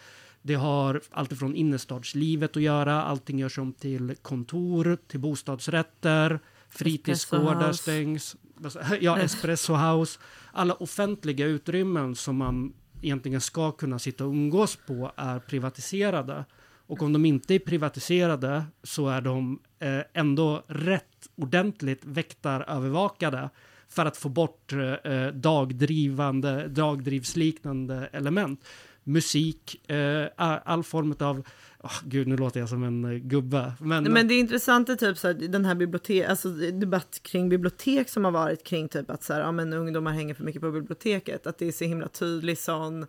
[0.42, 7.72] Det har allt ifrån innerstadslivet att göra, allting görs om till kontor, till bostadsrätter, fritidsgårdar
[7.72, 8.36] stängs,
[9.00, 10.20] ja, espresso house.
[10.52, 12.72] Alla offentliga utrymmen som man
[13.02, 16.44] egentligen ska kunna sitta och umgås på är privatiserade.
[16.86, 23.50] Och om de inte är privatiserade så är de eh, ändå rätt ordentligt väktarövervakade
[23.88, 28.64] för att få bort eh, eh, dagdrivande, dagdrivsliknande element.
[29.04, 31.46] Musik, eh, all form av...
[31.78, 33.72] Oh, gud, nu låter jag som en eh, gubbe.
[33.80, 37.48] Men, Men det är intressant är typ så här, den här bibliotek, alltså debatt kring
[37.48, 40.62] bibliotek som har varit kring typ att så här, ja, men ungdomar hänger för mycket
[40.62, 41.46] på biblioteket.
[41.46, 43.06] Att det är så himla tydlig sån,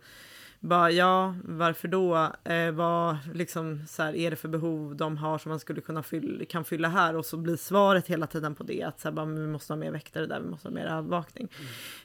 [0.59, 2.31] bara ja, varför då?
[2.43, 6.03] Eh, vad liksom så här, är det för behov de har som man skulle kunna
[6.03, 7.15] fylla, kan fylla här?
[7.15, 9.77] Och så blir svaret hela tiden på det att så här, bara, vi måste ha
[9.77, 11.47] mer väktare där, vi måste ha mer övervakning.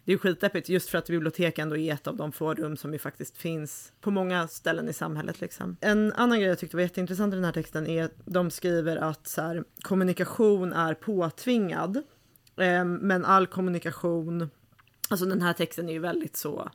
[0.04, 2.76] Det är ju skitdeppigt just för att bibliotek ändå är ett av de få rum
[2.76, 5.40] som ju faktiskt finns på många ställen i samhället.
[5.40, 5.76] Liksom.
[5.80, 8.96] En annan grej jag tyckte var jätteintressant i den här texten är att de skriver
[8.96, 11.96] att så här, kommunikation är påtvingad.
[12.56, 14.50] Eh, men all kommunikation,
[15.08, 16.70] alltså den här texten är ju väldigt så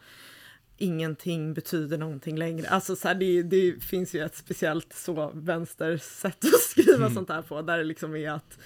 [0.78, 2.70] ingenting betyder någonting längre.
[2.70, 7.42] Alltså så här, det, det finns ju ett speciellt så vänstersätt att skriva sånt här
[7.42, 8.58] på, där det liksom är att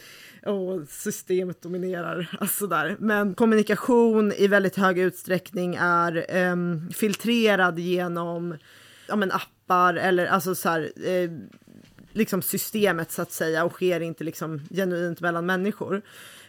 [0.46, 2.38] och systemet dominerar.
[2.40, 2.96] Alltså där.
[3.00, 8.58] Men kommunikation i väldigt hög utsträckning är ehm, filtrerad genom
[9.08, 11.32] ja, men appar eller alltså så här, eh,
[12.12, 16.02] liksom systemet så att säga och sker inte liksom genuint mellan människor.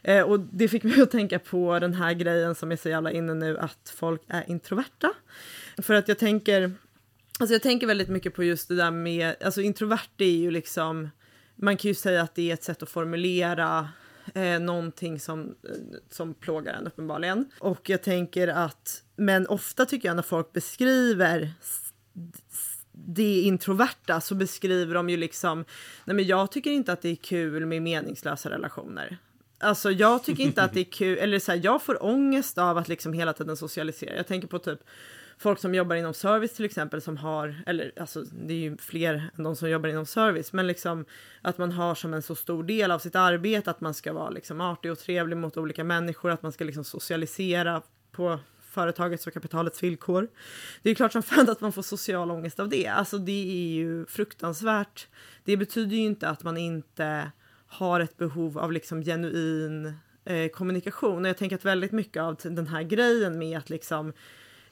[0.02, 3.12] Eh, och det fick mig att tänka på den här grejen som är så jävla
[3.12, 5.10] inne nu, att folk är introverta.
[5.78, 6.72] För att jag tänker,
[7.38, 11.10] alltså jag tänker väldigt mycket på just det där med, alltså introvert är ju liksom,
[11.56, 13.88] man kan ju säga att det är ett sätt att formulera
[14.34, 17.50] eh, någonting som, eh, som plågar en uppenbarligen.
[17.58, 21.52] Och jag tänker att, men ofta tycker jag när folk beskriver
[22.92, 25.64] det introverta så beskriver de ju liksom,
[26.04, 29.18] nej men jag tycker inte att det är kul med meningslösa relationer.
[29.62, 32.78] Alltså jag tycker inte att det är kul, eller så här, jag får ångest av
[32.78, 34.16] att liksom hela tiden socialisera.
[34.16, 34.80] Jag tänker på typ
[35.38, 39.30] folk som jobbar inom service till exempel som har, eller alltså det är ju fler
[39.36, 41.04] än de som jobbar inom service, men liksom
[41.42, 44.30] att man har som en så stor del av sitt arbete att man ska vara
[44.30, 47.82] liksom artig och trevlig mot olika människor, att man ska liksom socialisera
[48.12, 48.38] på
[48.70, 50.28] företagets och kapitalets villkor.
[50.82, 52.86] Det är klart som fan att man får social ångest av det.
[52.86, 55.08] Alltså det är ju fruktansvärt.
[55.44, 57.30] Det betyder ju inte att man inte
[57.72, 59.94] har ett behov av liksom genuin
[60.24, 61.22] eh, kommunikation.
[61.22, 64.12] Och jag tänker att väldigt mycket av den här grejen med att liksom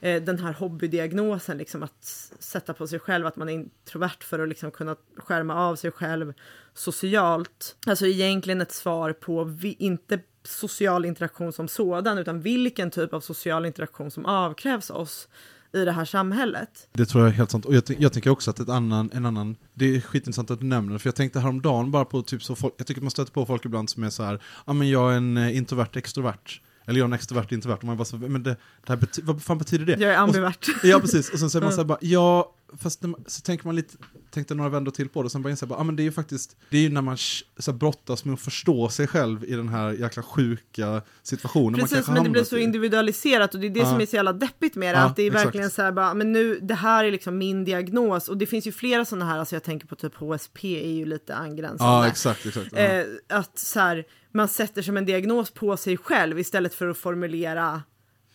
[0.00, 2.04] eh, den här hobbydiagnosen, liksom att
[2.38, 5.90] sätta på sig själv att man är introvert för att liksom kunna skärma av sig
[5.90, 6.32] själv
[6.74, 7.76] socialt.
[7.86, 13.20] Alltså egentligen ett svar på, vi, inte social interaktion som sådan, utan vilken typ av
[13.20, 15.28] social interaktion som avkrävs oss
[15.72, 16.88] i det här samhället.
[16.92, 17.64] Det tror jag är helt sant.
[17.64, 20.66] Och jag, jag tänker också att ett annan, en annan, det är skitintressant att du
[20.66, 23.32] nämner det, för jag tänkte häromdagen bara på typ så folk, jag tycker man stöter
[23.32, 26.60] på folk ibland som är så här, ja men jag är en eh, introvert extrovert.
[26.90, 27.76] Eller jag är en extrovert introvert.
[27.78, 28.50] Och man bara så, men det,
[28.86, 29.92] det här vad fan betyder det?
[29.92, 30.66] Jag är Och så- ambivert.
[30.82, 31.30] Ja, precis.
[31.32, 33.96] Och sen så är man så här bara, ja, fast man, så tänker man lite,
[34.30, 36.02] tänkte några vändor till på det, och sen bara inser jag bara, ja men det
[36.02, 37.16] är ju faktiskt, det är ju när man
[37.58, 42.08] så här, brottas med att förstå sig själv i den här jäkla sjuka situationen Precis,
[42.08, 42.62] men det blir så i.
[42.62, 43.90] individualiserat och det är det Ja.
[43.90, 44.98] som är så jävla deppigt med det.
[44.98, 45.44] Ja, att det är exakt.
[45.46, 48.28] verkligen så här bara, men nu, det här är liksom min diagnos.
[48.28, 51.04] Och det finns ju flera sådana här, alltså jag tänker på typ HSP är ju
[51.04, 51.84] lite angränsande.
[51.84, 52.72] Ja, exakt, exakt.
[52.72, 56.98] Eh, att så här, man sätter som en diagnos på sig själv istället för att
[56.98, 57.82] formulera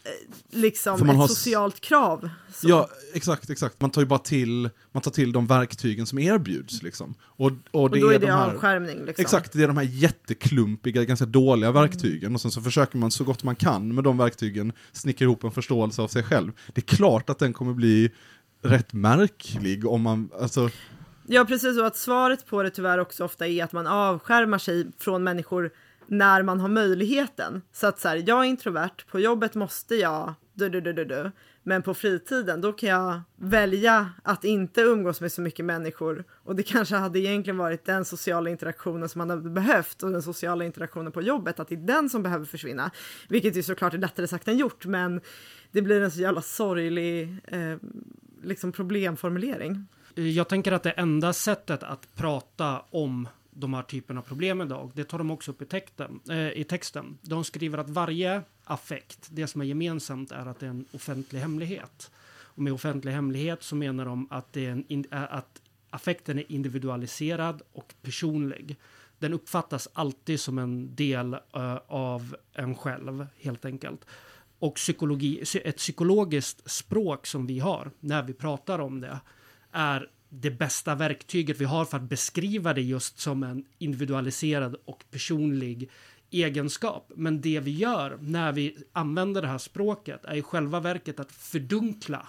[0.04, 2.30] eh, liksom ett har socialt krav.
[2.54, 2.70] Så.
[2.70, 3.82] Ja, exakt, exakt.
[3.82, 7.16] Man tar ju bara till, man tar till de verktygen som erbjuds liksom.
[7.22, 8.54] Och, och det och då är är det de här...
[8.54, 9.06] avskärmning.
[9.06, 9.22] Liksom.
[9.22, 13.24] Exakt, det är de här jätteklumpiga, ganska dåliga verktygen och sen så försöker man så
[13.24, 16.52] gott man kan med de verktygen snickra ihop en förståelse av sig själv.
[16.74, 18.12] Det är klart att den kommer bli
[18.62, 20.70] rätt märklig om man, alltså,
[21.28, 21.80] Ja, precis.
[21.80, 25.72] Och att svaret på det tyvärr också ofta är att man avskärmar sig från människor
[26.08, 27.62] när man har möjligheten.
[27.72, 31.06] Så att så här, jag är introvert, på jobbet måste jag, du, du, du, du,
[31.06, 31.32] du.
[31.64, 36.24] men på fritiden då kan jag välja att inte umgås med så mycket människor.
[36.32, 40.22] Och det kanske hade egentligen varit den sociala interaktionen som man hade behövt och den
[40.22, 42.92] sociala interaktionen på jobbet, att det är den som behöver försvinna.
[43.30, 45.22] Vilket ju såklart är lättare sagt än gjort, men
[45.72, 47.78] det blir en så jävla sorglig eh,
[48.44, 49.88] liksom problemformulering.
[50.16, 54.92] Jag tänker att det enda sättet att prata om de här typerna av problem idag,
[54.94, 56.20] det tar de också upp i texten.
[56.30, 57.18] Eh, i texten.
[57.22, 61.40] De skriver att varje affekt, det som är gemensamt är att det är en offentlig
[61.40, 62.12] hemlighet.
[62.56, 66.40] Och med offentlig hemlighet så menar de att, det är en in, eh, att affekten
[66.40, 68.76] är individualiserad och personlig.
[69.20, 74.06] Den uppfattas alltid som en del eh, av en själv, helt enkelt.
[74.60, 79.20] Och psykologi, ett psykologiskt språk som vi har när vi pratar om det
[79.72, 85.04] är det bästa verktyget vi har för att beskriva det just som en individualiserad och
[85.12, 85.90] personlig
[86.32, 87.12] egenskap.
[87.16, 91.32] Men det vi gör när vi använder det här språket är i själva verket att
[91.32, 92.28] fördunkla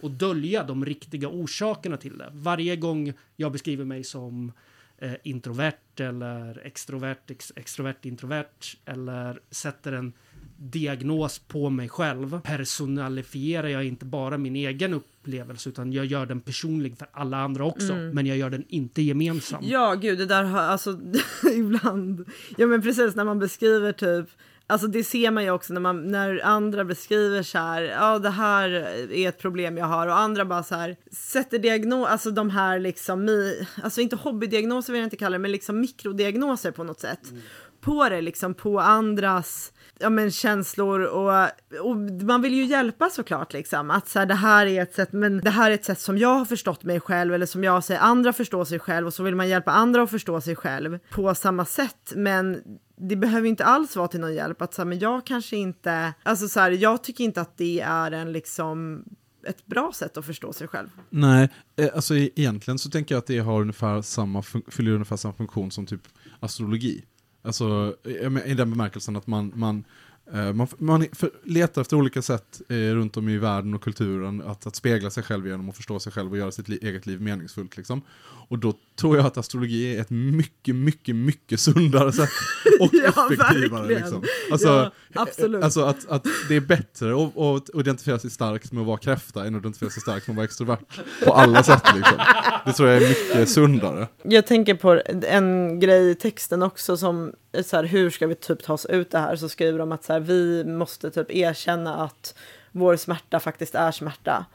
[0.00, 2.30] och dölja de riktiga orsakerna till det.
[2.32, 4.52] Varje gång jag beskriver mig som
[4.98, 10.12] eh, introvert eller extrovert, ex, extrovert, introvert eller sätter en
[10.58, 16.40] diagnos på mig själv personalifierar jag inte bara min egen upplevelse utan jag gör den
[16.40, 17.94] personlig för alla andra också.
[17.94, 19.60] Men jag gör den inte gemensam.
[19.64, 20.98] Ja, gud, det där har, alltså,
[21.52, 22.24] ibland,
[22.56, 24.30] ja men precis när man beskriver typ,
[24.66, 28.30] alltså det ser man ju också när, man, när andra beskriver så här, ja det
[28.30, 28.70] här
[29.12, 32.78] är ett problem jag har och andra bara så här, sätter diagnos, alltså de här
[32.78, 33.50] liksom,
[33.82, 37.32] alltså inte hobbydiagnoser vill jag inte kalla det, men liksom mikrodiagnoser på något sätt.
[37.80, 41.48] På det, liksom på andras ja, men känslor och,
[41.82, 45.12] och man vill ju hjälpa såklart liksom att så här, det här är ett sätt
[45.12, 47.84] men det här är ett sätt som jag har förstått mig själv eller som jag
[47.84, 50.98] säger andra förstår sig själv och så vill man hjälpa andra att förstå sig själv
[51.10, 52.62] på samma sätt men
[52.96, 56.14] det behöver inte alls vara till någon hjälp att så här, men jag kanske inte
[56.22, 59.04] alltså så här, jag tycker inte att det är en liksom
[59.46, 60.88] ett bra sätt att förstå sig själv.
[61.10, 65.34] Nej, eh, alltså egentligen så tänker jag att det har ungefär samma, fyller ungefär samma
[65.34, 66.02] funktion som typ
[66.40, 67.04] astrologi.
[67.46, 67.96] Alltså,
[68.44, 69.84] i den bemärkelsen att man, man
[70.32, 74.66] man, man för, letar efter olika sätt eh, runt om i världen och kulturen att,
[74.66, 77.20] att spegla sig själv genom att förstå sig själv och göra sitt li, eget liv
[77.20, 77.76] meningsfullt.
[77.76, 78.02] Liksom.
[78.48, 82.28] Och då tror jag att astrologi är ett mycket, mycket, mycket sundare sätt
[82.80, 83.88] och Ja, effektivare.
[83.88, 84.24] Liksom.
[84.52, 85.64] Alltså, Ja, absolut.
[85.64, 89.44] Alltså att, att det är bättre att, att identifiera sig starkt med att vara kräfta
[89.44, 91.00] än att identifiera sig starkt med att vara extrovert.
[91.24, 92.18] På alla sätt liksom.
[92.66, 94.08] Det tror jag är mycket sundare.
[94.22, 98.62] Jag tänker på en grej i texten också som så här, hur ska vi typ
[98.62, 99.36] ta oss ut det här?
[99.36, 102.34] Så skriver de att så här, vi måste typ erkänna att
[102.72, 104.46] vår smärta faktiskt är smärta.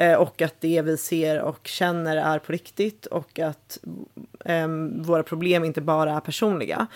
[0.00, 3.78] Eh, och att det vi ser och känner är på riktigt och att
[4.44, 6.86] eh, våra problem inte bara är personliga.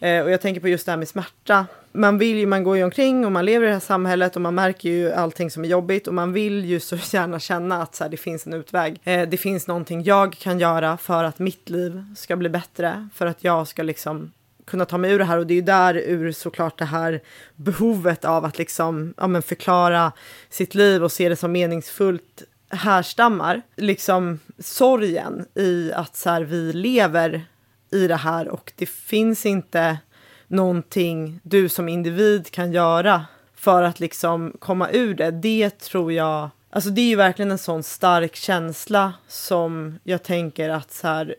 [0.00, 1.66] Eh, och jag tänker på just det här med smärta.
[1.92, 4.42] Man vill ju, man går ju omkring och man lever i det här samhället och
[4.42, 7.94] man märker ju allting som är jobbigt och man vill ju så gärna känna att
[7.94, 9.00] så här, det finns en utväg.
[9.04, 13.26] Eh, det finns någonting jag kan göra för att mitt liv ska bli bättre, för
[13.26, 14.32] att jag ska liksom
[14.66, 17.22] kunna ta mig ur det här och det är ju där ur såklart det här
[17.56, 20.12] behovet av att liksom ja, men förklara
[20.50, 23.62] sitt liv och se det som meningsfullt härstammar.
[23.76, 27.46] Liksom sorgen i att så här, vi lever
[27.90, 29.98] i det här och det finns inte
[30.46, 33.24] någonting du som individ kan göra
[33.56, 35.30] för att liksom komma ur det.
[35.30, 40.68] Det tror jag, alltså det är ju verkligen en sån stark känsla som jag tänker
[40.68, 41.34] att så här,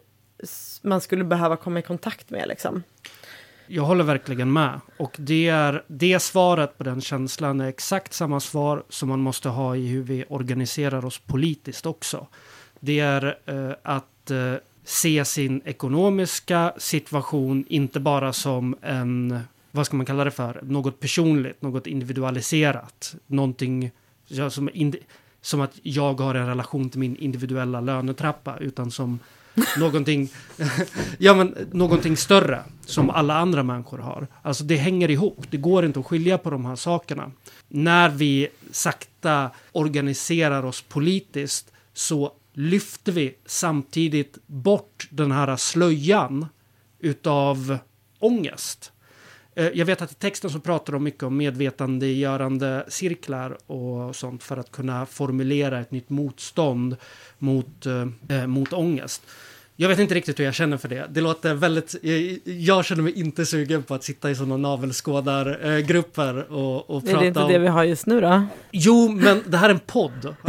[0.81, 2.83] man skulle behöva komma i kontakt med liksom.
[3.67, 4.79] Jag håller verkligen med.
[4.97, 9.49] Och det, är, det svaret på den känslan är exakt samma svar som man måste
[9.49, 12.27] ha i hur vi organiserar oss politiskt också.
[12.79, 14.53] Det är eh, att eh,
[14.83, 19.39] se sin ekonomiska situation inte bara som en,
[19.71, 23.91] vad ska man kalla det för, något personligt, något individualiserat, någonting
[24.27, 24.69] ja, som,
[25.41, 29.19] som att jag har en relation till min individuella lönetrappa, utan som
[29.77, 30.29] någonting,
[31.17, 34.27] ja, men, någonting större som alla andra människor har.
[34.41, 35.45] Alltså det hänger ihop.
[35.49, 37.31] Det går inte att skilja på de här sakerna.
[37.67, 46.45] När vi sakta organiserar oss politiskt så lyfter vi samtidigt bort den här slöjan
[46.99, 47.77] utav
[48.19, 48.91] ångest.
[49.57, 54.43] Eh, jag vet att i texten så pratar de mycket om medvetandegörande cirklar och sånt
[54.43, 56.97] för att kunna formulera ett nytt motstånd
[57.37, 59.21] mot, eh, eh mot ångest.
[59.79, 61.07] Jag vet inte riktigt hur jag känner för det.
[61.09, 61.95] Det låter väldigt...
[62.01, 67.07] Jag, jag känner mig inte sugen på att sitta i sådana navelskådargrupper och, och Är
[67.07, 67.51] prata det inte om...
[67.51, 68.43] det vi har just nu då?
[68.71, 70.35] Jo, men det här är en podd.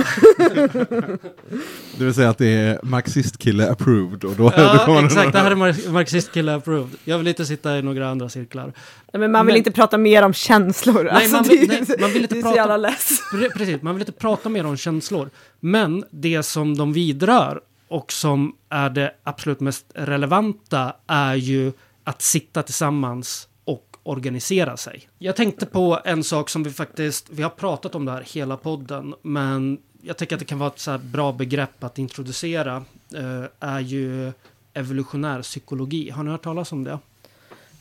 [1.99, 4.25] Det vill säga att det är marxistkille approved.
[4.25, 5.33] Och då, då Ja, kommer exakt.
[5.33, 6.91] Det här är mar- marxistkille approved.
[7.05, 8.73] Jag vill inte sitta i några andra cirklar.
[9.13, 11.03] Nej, men man vill Men- inte prata mer om känslor.
[11.05, 13.21] Nej, alltså, man vill- är- nej, man vill inte det är prata- så jävla less.
[13.33, 15.31] Pre- Precis, man vill inte prata mer om känslor.
[15.61, 21.73] Men det som de vidrör och som är det absolut mest relevanta är ju
[22.05, 25.09] att sitta tillsammans och organisera sig.
[25.19, 28.57] Jag tänkte på en sak som vi faktiskt, vi har pratat om det här hela
[28.57, 32.85] podden, men jag tycker att det kan vara ett så här bra begrepp att introducera,
[33.15, 34.33] eh, är ju
[34.75, 36.11] evolutionär psykologi.
[36.11, 36.99] Har ni hört talas om det?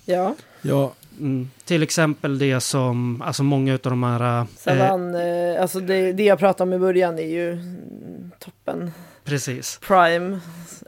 [0.05, 1.49] Ja, Ja, Mm.
[1.65, 4.39] Till exempel det som, alltså många av de här...
[4.41, 7.59] eh, savann, eh, alltså det, det jag pratade om i början är ju
[8.39, 8.91] toppen.
[9.27, 9.79] Precis.
[9.81, 10.39] Prime,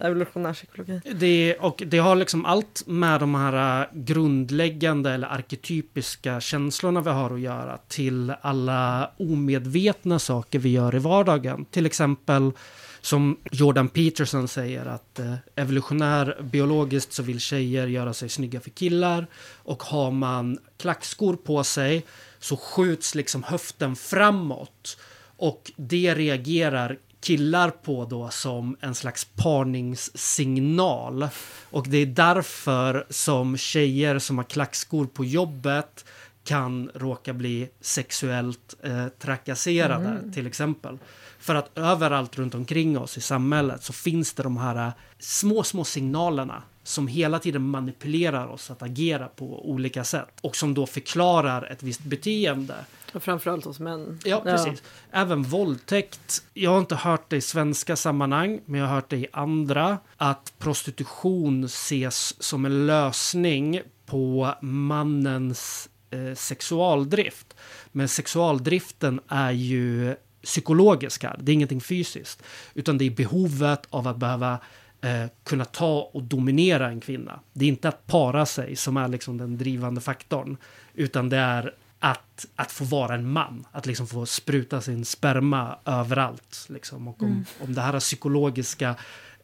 [0.02, 1.02] evolutionär psykologi.
[1.16, 7.10] Det, och det har liksom allt med de här äh, grundläggande eller arketypiska känslorna vi
[7.10, 11.66] har att göra till alla omedvetna saker vi gör i vardagen.
[11.66, 12.52] Till exempel
[13.02, 18.70] som Jordan Peterson säger att eh, evolutionär biologiskt så vill tjejer göra sig snygga för
[18.70, 22.06] killar och har man klackskor på sig
[22.40, 24.98] så skjuts liksom höften framåt
[25.38, 31.28] och det reagerar killar på då som en slags parningssignal.
[31.70, 36.06] Och det är därför som tjejer som har klackskor på jobbet
[36.44, 40.98] kan råka bli sexuellt eh, trakasserade till exempel.
[41.40, 45.64] För att överallt runt omkring oss i samhället så finns det de här eh, små,
[45.64, 50.86] små signalerna som hela tiden manipulerar oss att agera på olika sätt och som då
[50.86, 52.76] förklarar ett visst beteende.
[53.14, 54.20] Och framförallt hos män.
[54.24, 54.84] Ja, precis.
[55.12, 56.44] Även våldtäkt.
[56.54, 59.98] Jag har inte hört det i svenska sammanhang, men jag har hört det i andra.
[60.18, 67.56] Att prostitution ses som en lösning på mannens eh, sexualdrift.
[67.92, 71.40] Men sexualdriften är ju psykologisk här.
[71.40, 72.44] Det är ingenting fysiskt.
[72.74, 74.60] Utan det är behovet av att behöva
[75.02, 77.40] eh, kunna ta och dominera en kvinna.
[77.54, 80.58] Det är inte att para sig som är liksom den drivande faktorn.
[80.94, 83.66] Utan det är att, att få vara en man.
[83.72, 86.66] Att liksom få spruta sin sperma överallt.
[86.70, 87.08] Liksom.
[87.08, 88.96] Och om, om det här psykologiska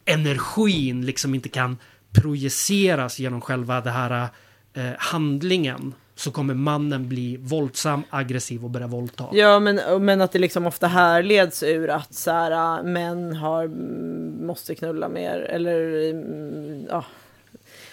[0.04, 1.76] energin liksom inte kan
[2.12, 4.28] projiceras genom själva det här
[4.72, 9.24] eh, handlingen så kommer mannen bli våldsam, aggressiv och börja våldta.
[9.32, 13.64] Ja, men, men att det liksom ofta härleds ur att så här, äh, män har,
[13.64, 15.38] mm, måste knulla mer.
[15.38, 17.04] Eller, mm, ja.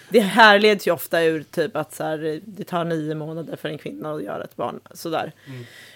[0.08, 3.78] Det härleds ju ofta ur typ att så här, det tar nio månader för en
[3.78, 4.80] kvinna att göra ett barn.
[4.94, 5.32] Sådär.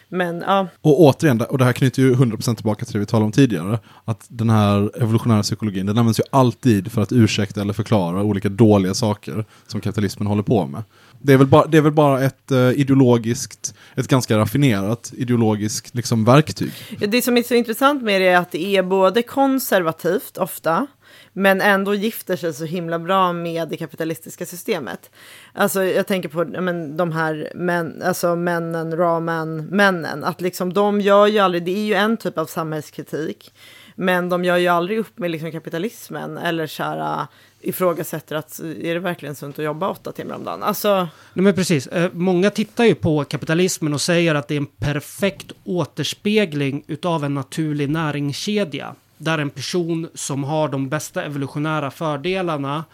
[0.08, 3.24] Men ja, Och återigen, och det här knyter ju 100% tillbaka till det vi talade
[3.24, 7.72] om tidigare, att den här evolutionära psykologin, den används ju alltid för att ursäkta eller
[7.72, 10.82] förklara olika dåliga saker som kapitalismen håller på med.
[11.20, 15.94] Det är väl bara, det är väl bara ett uh, ideologiskt, ett ganska raffinerat ideologiskt
[15.94, 16.72] liksom, verktyg.
[16.98, 20.86] Det som är så intressant med det är att det är både konservativt ofta,
[21.32, 25.10] men ändå gifter sig så himla bra med det kapitalistiska systemet.
[25.52, 31.26] Alltså jag tänker på men, de här män, alltså männen, ramen-männen, att liksom de gör
[31.26, 33.54] ju aldrig, det är ju en typ av samhällskritik,
[33.94, 37.26] men de gör ju aldrig upp med liksom kapitalismen eller så här,
[37.68, 40.62] ifrågasätter att är det verkligen sunt att jobba åtta timmar om dagen?
[40.62, 41.86] Alltså, Nej, men precis.
[41.86, 47.24] Eh, många tittar ju på kapitalismen och säger att det är en perfekt återspegling utav
[47.24, 48.94] en naturlig näringskedja.
[49.16, 52.84] Där en person som har de bästa evolutionära fördelarna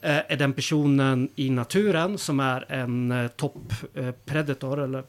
[0.00, 5.04] eh, är den personen i naturen som är en eh, topppredator topp-predator, eller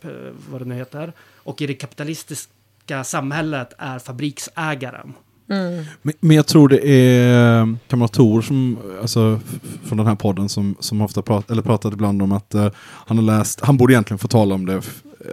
[0.50, 1.14] vad det nu heter.
[1.36, 5.14] Och i det kapitalistiska samhället är fabriksägaren.
[5.52, 5.86] Mm.
[6.02, 9.40] Men, men jag tror det är kamrat Tor som, alltså,
[9.84, 13.18] från den här podden som, som ofta prat, eller pratat ibland om att uh, han
[13.18, 14.82] har läst, han borde egentligen få tala om det,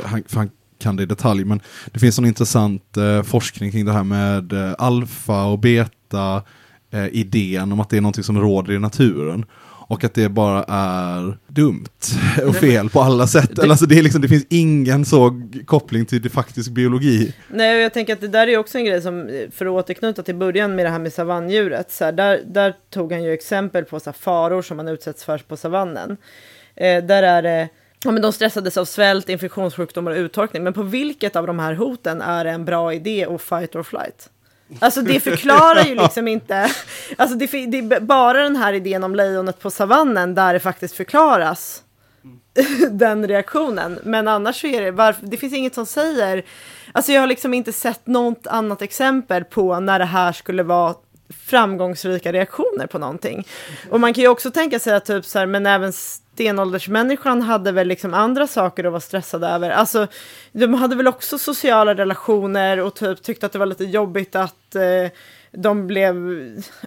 [0.04, 1.60] han, för han kan det i detalj, men
[1.92, 6.42] det finns en intressant uh, forskning kring det här med uh, alfa och beta
[7.12, 9.44] idén om att det är någonting som råder i naturen.
[9.90, 11.88] Och att det bara är dumt
[12.46, 13.58] och fel på alla sätt.
[13.58, 17.34] Eller alltså det, är liksom, det finns ingen så koppling till det faktisk biologi.
[17.48, 20.22] Nej, och jag tänker att det där är också en grej som, för att återknyta
[20.22, 23.84] till början med det här med savanndjuret, så här, där, där tog han ju exempel
[23.84, 26.16] på så här, faror som man utsätts för på savannen.
[26.76, 27.68] Eh, där är det,
[28.04, 31.74] ja men de stressades av svält, infektionssjukdomar och uttorkning, men på vilket av de här
[31.74, 34.30] hoten är det en bra idé att fight or flight?
[34.80, 36.70] Alltså det förklarar ju liksom inte,
[37.16, 40.94] alltså det, det är bara den här idén om lejonet på savannen där det faktiskt
[40.94, 41.82] förklaras
[42.90, 43.98] den reaktionen.
[44.04, 46.44] Men annars så är det, varför, det finns inget som säger,
[46.92, 50.94] alltså jag har liksom inte sett något annat exempel på när det här skulle vara
[51.46, 53.46] framgångsrika reaktioner på någonting.
[53.90, 57.72] Och man kan ju också tänka sig att typ så här, men även stenåldersmänniskan hade
[57.72, 59.70] väl liksom andra saker att vara stressade över.
[59.70, 60.06] Alltså,
[60.52, 64.74] de hade väl också sociala relationer och typ tyckte att det var lite jobbigt att
[64.74, 65.10] eh,
[65.56, 66.14] de blev,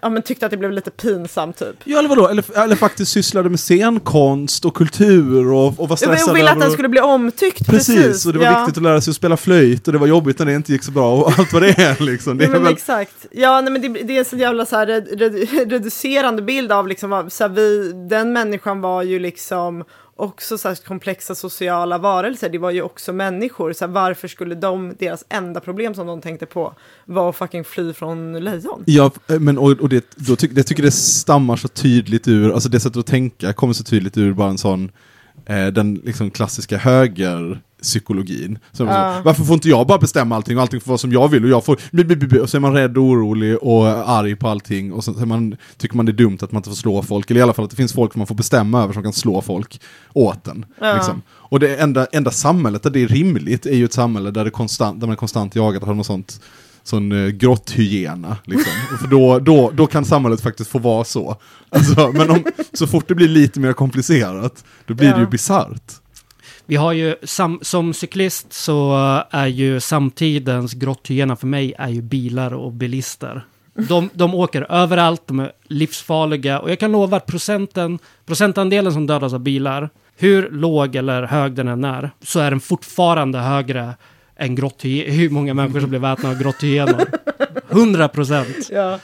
[0.01, 1.75] ja men tyckte att det blev lite pinsamt typ.
[1.83, 5.99] Ja eller vadå, eller, eller faktiskt sysslade med scenkonst och kultur och, och var Jag
[5.99, 7.67] stressade ville att den skulle bli omtyckt.
[7.67, 8.59] Precis, Precis, och det var ja.
[8.59, 10.83] viktigt att lära sig att spela flöjt och det var jobbigt när det inte gick
[10.83, 12.37] så bra och allt vad det är liksom.
[12.37, 13.25] Det Ja, men väl, exakt.
[13.31, 16.71] Ja, nej, men det, det är en så jävla så här, red, red, reducerande bild
[16.71, 19.83] av liksom, så här, vi, den människan var ju liksom
[20.15, 22.49] också så här, komplexa sociala varelser.
[22.49, 23.73] Det var ju också människor.
[23.73, 26.73] Så här, varför skulle de, deras enda problem som de tänkte på
[27.05, 28.83] var att fucking fly från lejon?
[28.85, 32.53] ja, eh, men och, och det, då tyck, jag tycker det stammar så tydligt ur,
[32.53, 34.91] alltså det sättet att tänka kommer så tydligt ur bara en sån,
[35.45, 38.59] eh, den liksom klassiska högerpsykologin.
[38.71, 39.15] Så, Ja.
[39.17, 41.43] så, varför får inte jag bara bestämma allting och allting får vara som jag vill
[41.43, 41.73] och jag får,
[42.41, 45.95] och så är man rädd och orolig och arg på allting och så man, tycker
[45.95, 47.71] man det är dumt att man inte får slå folk, eller i alla fall att
[47.71, 49.81] det finns folk man får bestämma över som kan slå folk
[50.13, 50.65] åt en.
[50.81, 50.93] Ja.
[50.93, 51.21] Liksom.
[51.29, 54.51] Och det enda, enda samhället där det är rimligt är ju ett samhälle där, det
[54.51, 56.41] konstant, där man är konstant jagad av något sånt
[56.83, 58.37] sån uh, grotthygiena.
[58.45, 58.71] Liksom.
[59.01, 61.35] För då, då, då kan samhället faktiskt få vara så.
[61.69, 65.29] Alltså, men om, så fort det blir lite mer komplicerat, då blir det ju Ja.
[65.29, 65.91] bisarrt.
[66.65, 68.93] Vi har ju, sam, som cyklist så
[69.31, 73.45] är ju samtidens grotthyena för mig är ju bilar och bilister.
[73.73, 79.07] De, de åker överallt, de är livsfarliga och jag kan lova att procenten, procentandelen som
[79.07, 83.93] dödas av bilar, hur låg eller hög den än är, så är den fortfarande högre
[84.41, 87.05] än grotthy- hur många människor som blir vätnade av grotthyenor.
[87.69, 88.69] 100 procent.
[88.71, 88.99] Ja.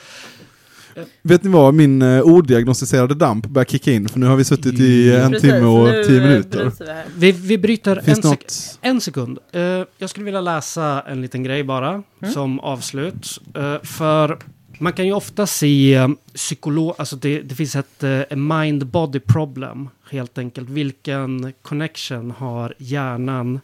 [1.22, 4.80] Vet ni vad, min uh, odiagnostiserade damp börjar kicka in, för nu har vi suttit
[4.80, 6.64] i en Precis, timme och nu, tio eh, minuter.
[6.64, 7.04] bryter vi här.
[7.16, 8.78] Vi, vi bryter en, sek- något?
[8.82, 9.38] en sekund.
[9.52, 9.62] Eh,
[9.98, 12.02] jag skulle vilja läsa en liten grej bara
[12.34, 13.40] som avslut.
[13.54, 14.38] Eh, för
[14.78, 19.88] man kan ju ofta se eh, psykolog, alltså det, det finns ett eh, mind-body problem
[20.10, 20.68] helt enkelt.
[20.68, 23.60] Vilken connection har hjärnan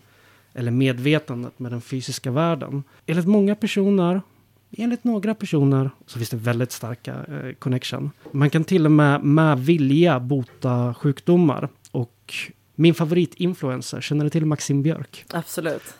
[0.55, 2.83] eller medvetandet med den fysiska världen?
[3.07, 4.23] Enligt många personer,
[4.71, 8.11] enligt några personer, så finns det väldigt starka eh, connection.
[8.31, 11.69] Man kan till och med med vilja bota sjukdomar.
[11.91, 12.35] Och
[12.75, 15.25] min favoritinfluencer, känner du till Maxim Björk?
[15.33, 15.95] Absolut.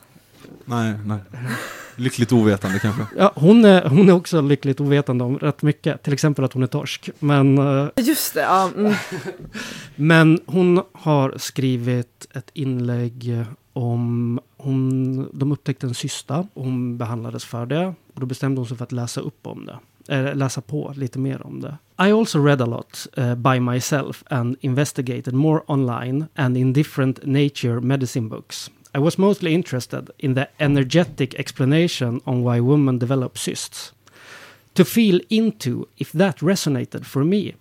[0.65, 1.21] Nej, nej.
[1.97, 3.07] Lyckligt ovetande kanske.
[3.17, 6.03] Ja, hon, är, hon är också lyckligt ovetande om rätt mycket.
[6.03, 7.11] Till exempel att hon är torsk.
[7.19, 8.71] Men, eh, Just det, ja.
[8.77, 8.95] Mm.
[9.97, 14.41] men hon har skrivit ett inlägg om...
[14.57, 16.47] Hon, de upptäckte en cysta.
[16.55, 17.95] Hon behandlades för det.
[18.15, 19.79] Och då bestämde hon sig för att läsa upp om det.
[20.09, 21.77] Eller läsa på lite mer om det.
[22.09, 27.27] I also read a lot uh, by myself and investigated more online and in different
[27.27, 28.71] nature medicine books.
[28.95, 33.91] I was mostly interested in the energetic explanation on why women develop cysts.
[34.77, 37.55] To feel into if that resonated for me.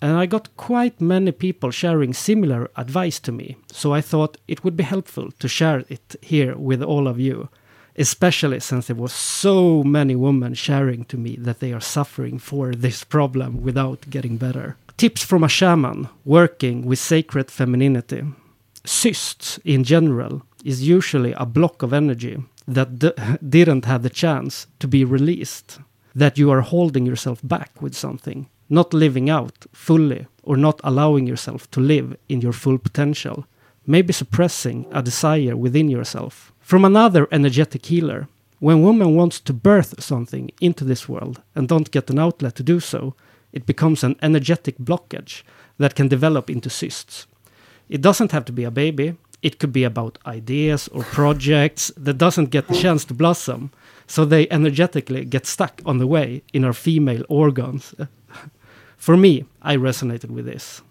[0.00, 4.64] And I got quite many people sharing similar advice to me, so I thought it
[4.64, 7.48] would be helpful to share it here with all of you,
[7.96, 12.72] especially since there were so many women sharing to me that they are suffering for
[12.72, 14.76] this problem without getting better.
[14.96, 18.24] Tips from a shaman working with sacred femininity.
[18.84, 22.36] Cysts in general is usually a block of energy
[22.76, 23.12] that d-
[23.56, 25.78] didn't have the chance to be released.
[26.14, 31.26] That you are holding yourself back with something, not living out fully, or not allowing
[31.26, 33.46] yourself to live in your full potential.
[33.86, 36.52] Maybe suppressing a desire within yourself.
[36.60, 41.90] From another energetic healer, when woman wants to birth something into this world and don't
[41.90, 43.14] get an outlet to do so,
[43.52, 45.42] it becomes an energetic blockage
[45.78, 47.26] that can develop into cysts.
[47.88, 49.16] It doesn't have to be a baby.
[49.40, 53.70] It could be about ideas or projects that doesn't get the chance to blossom.
[54.06, 57.94] So they energetically get stuck on the way in our female organs.
[58.98, 60.82] For me, I resonated with this.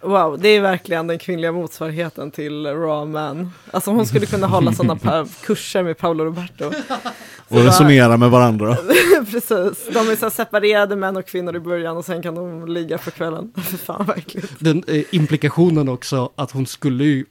[0.00, 3.50] Wow, det är verkligen den kvinnliga motsvarigheten till Raw Man.
[3.70, 6.70] Alltså hon skulle kunna hålla sådana kurser med Paolo Roberto.
[7.48, 8.76] Och resonera med varandra.
[9.30, 12.98] Precis, de är så separerade män och kvinnor i början och sen kan de ligga
[12.98, 13.52] för kvällen.
[13.84, 14.48] Fan verkligen.
[14.58, 17.24] Den eh, implikationen också att hon skulle ju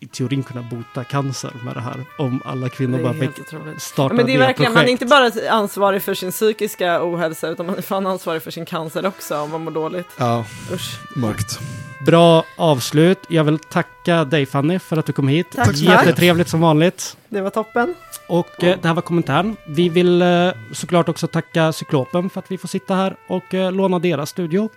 [0.00, 2.04] i teorin kunna bota cancer med det här.
[2.18, 3.30] Om alla kvinnor bara fick
[3.78, 5.02] starta Ja, men det är verkligen, man är projekt.
[5.02, 9.06] inte bara ansvarig för sin psykiska ohälsa utan man är fan ansvarig för sin cancer
[9.06, 10.06] också om man mår dåligt.
[10.16, 10.98] Ja, Usch.
[11.16, 11.58] mörkt.
[12.06, 13.18] Bra avslut.
[13.28, 15.46] Jag vill tacka dig Fanny för att du kom hit.
[15.54, 15.76] Tack, tack.
[15.76, 17.16] Jättetrevligt som vanligt.
[17.28, 17.94] Det var toppen.
[18.28, 19.56] Och eh, det här var kommentaren.
[19.66, 23.72] Vi vill eh, såklart också tacka Cyklopen för att vi får sitta här och eh,
[23.72, 24.68] låna deras studio.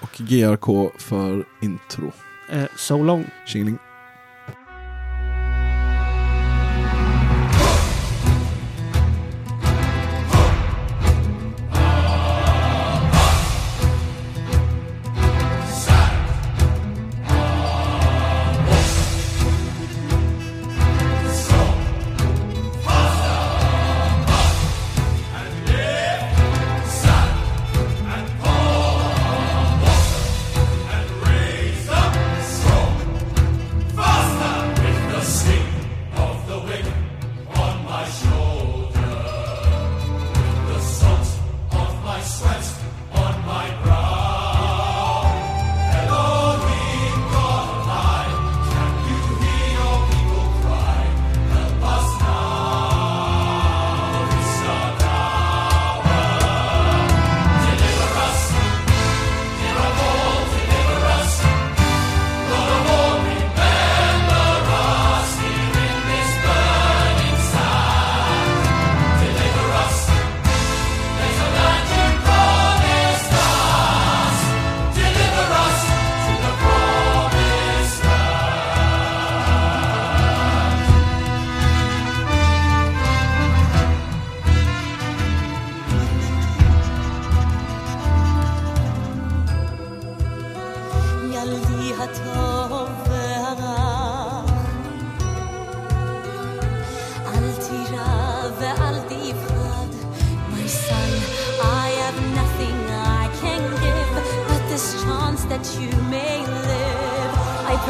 [0.00, 2.12] Och GRK för intro.
[2.50, 3.24] Eh, so long.
[3.46, 3.78] Tjingeling.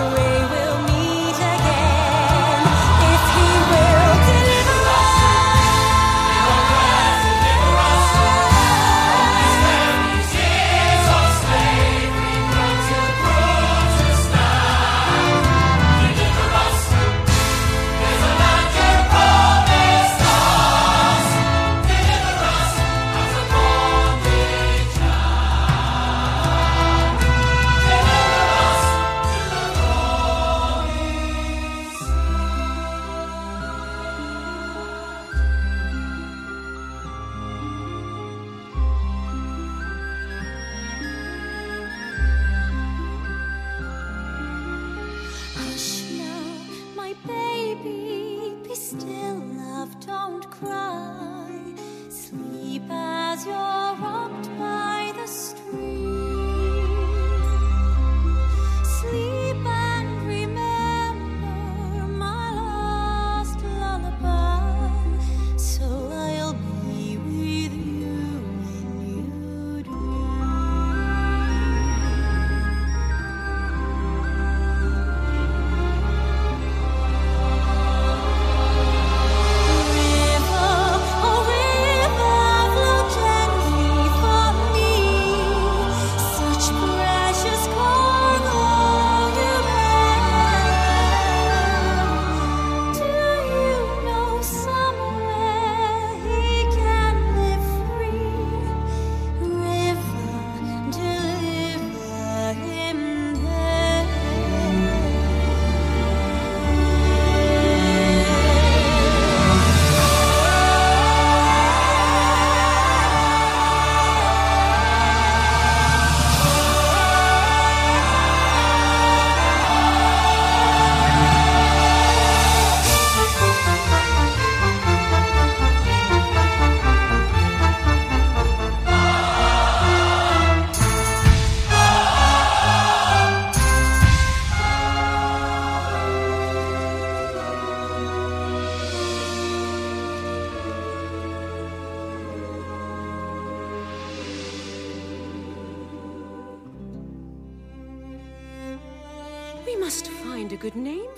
[0.00, 0.67] I pray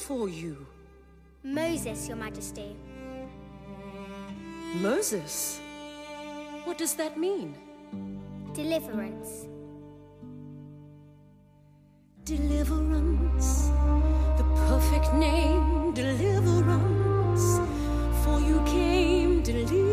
[0.00, 0.66] for you.
[1.42, 2.76] Moses, Your Majesty.
[4.80, 5.60] Moses.
[6.64, 7.54] What does that mean?
[8.54, 9.46] Deliverance.
[12.24, 13.70] Deliverance,
[14.38, 17.60] the perfect name, deliverance.
[18.24, 19.89] For you came, deliverance.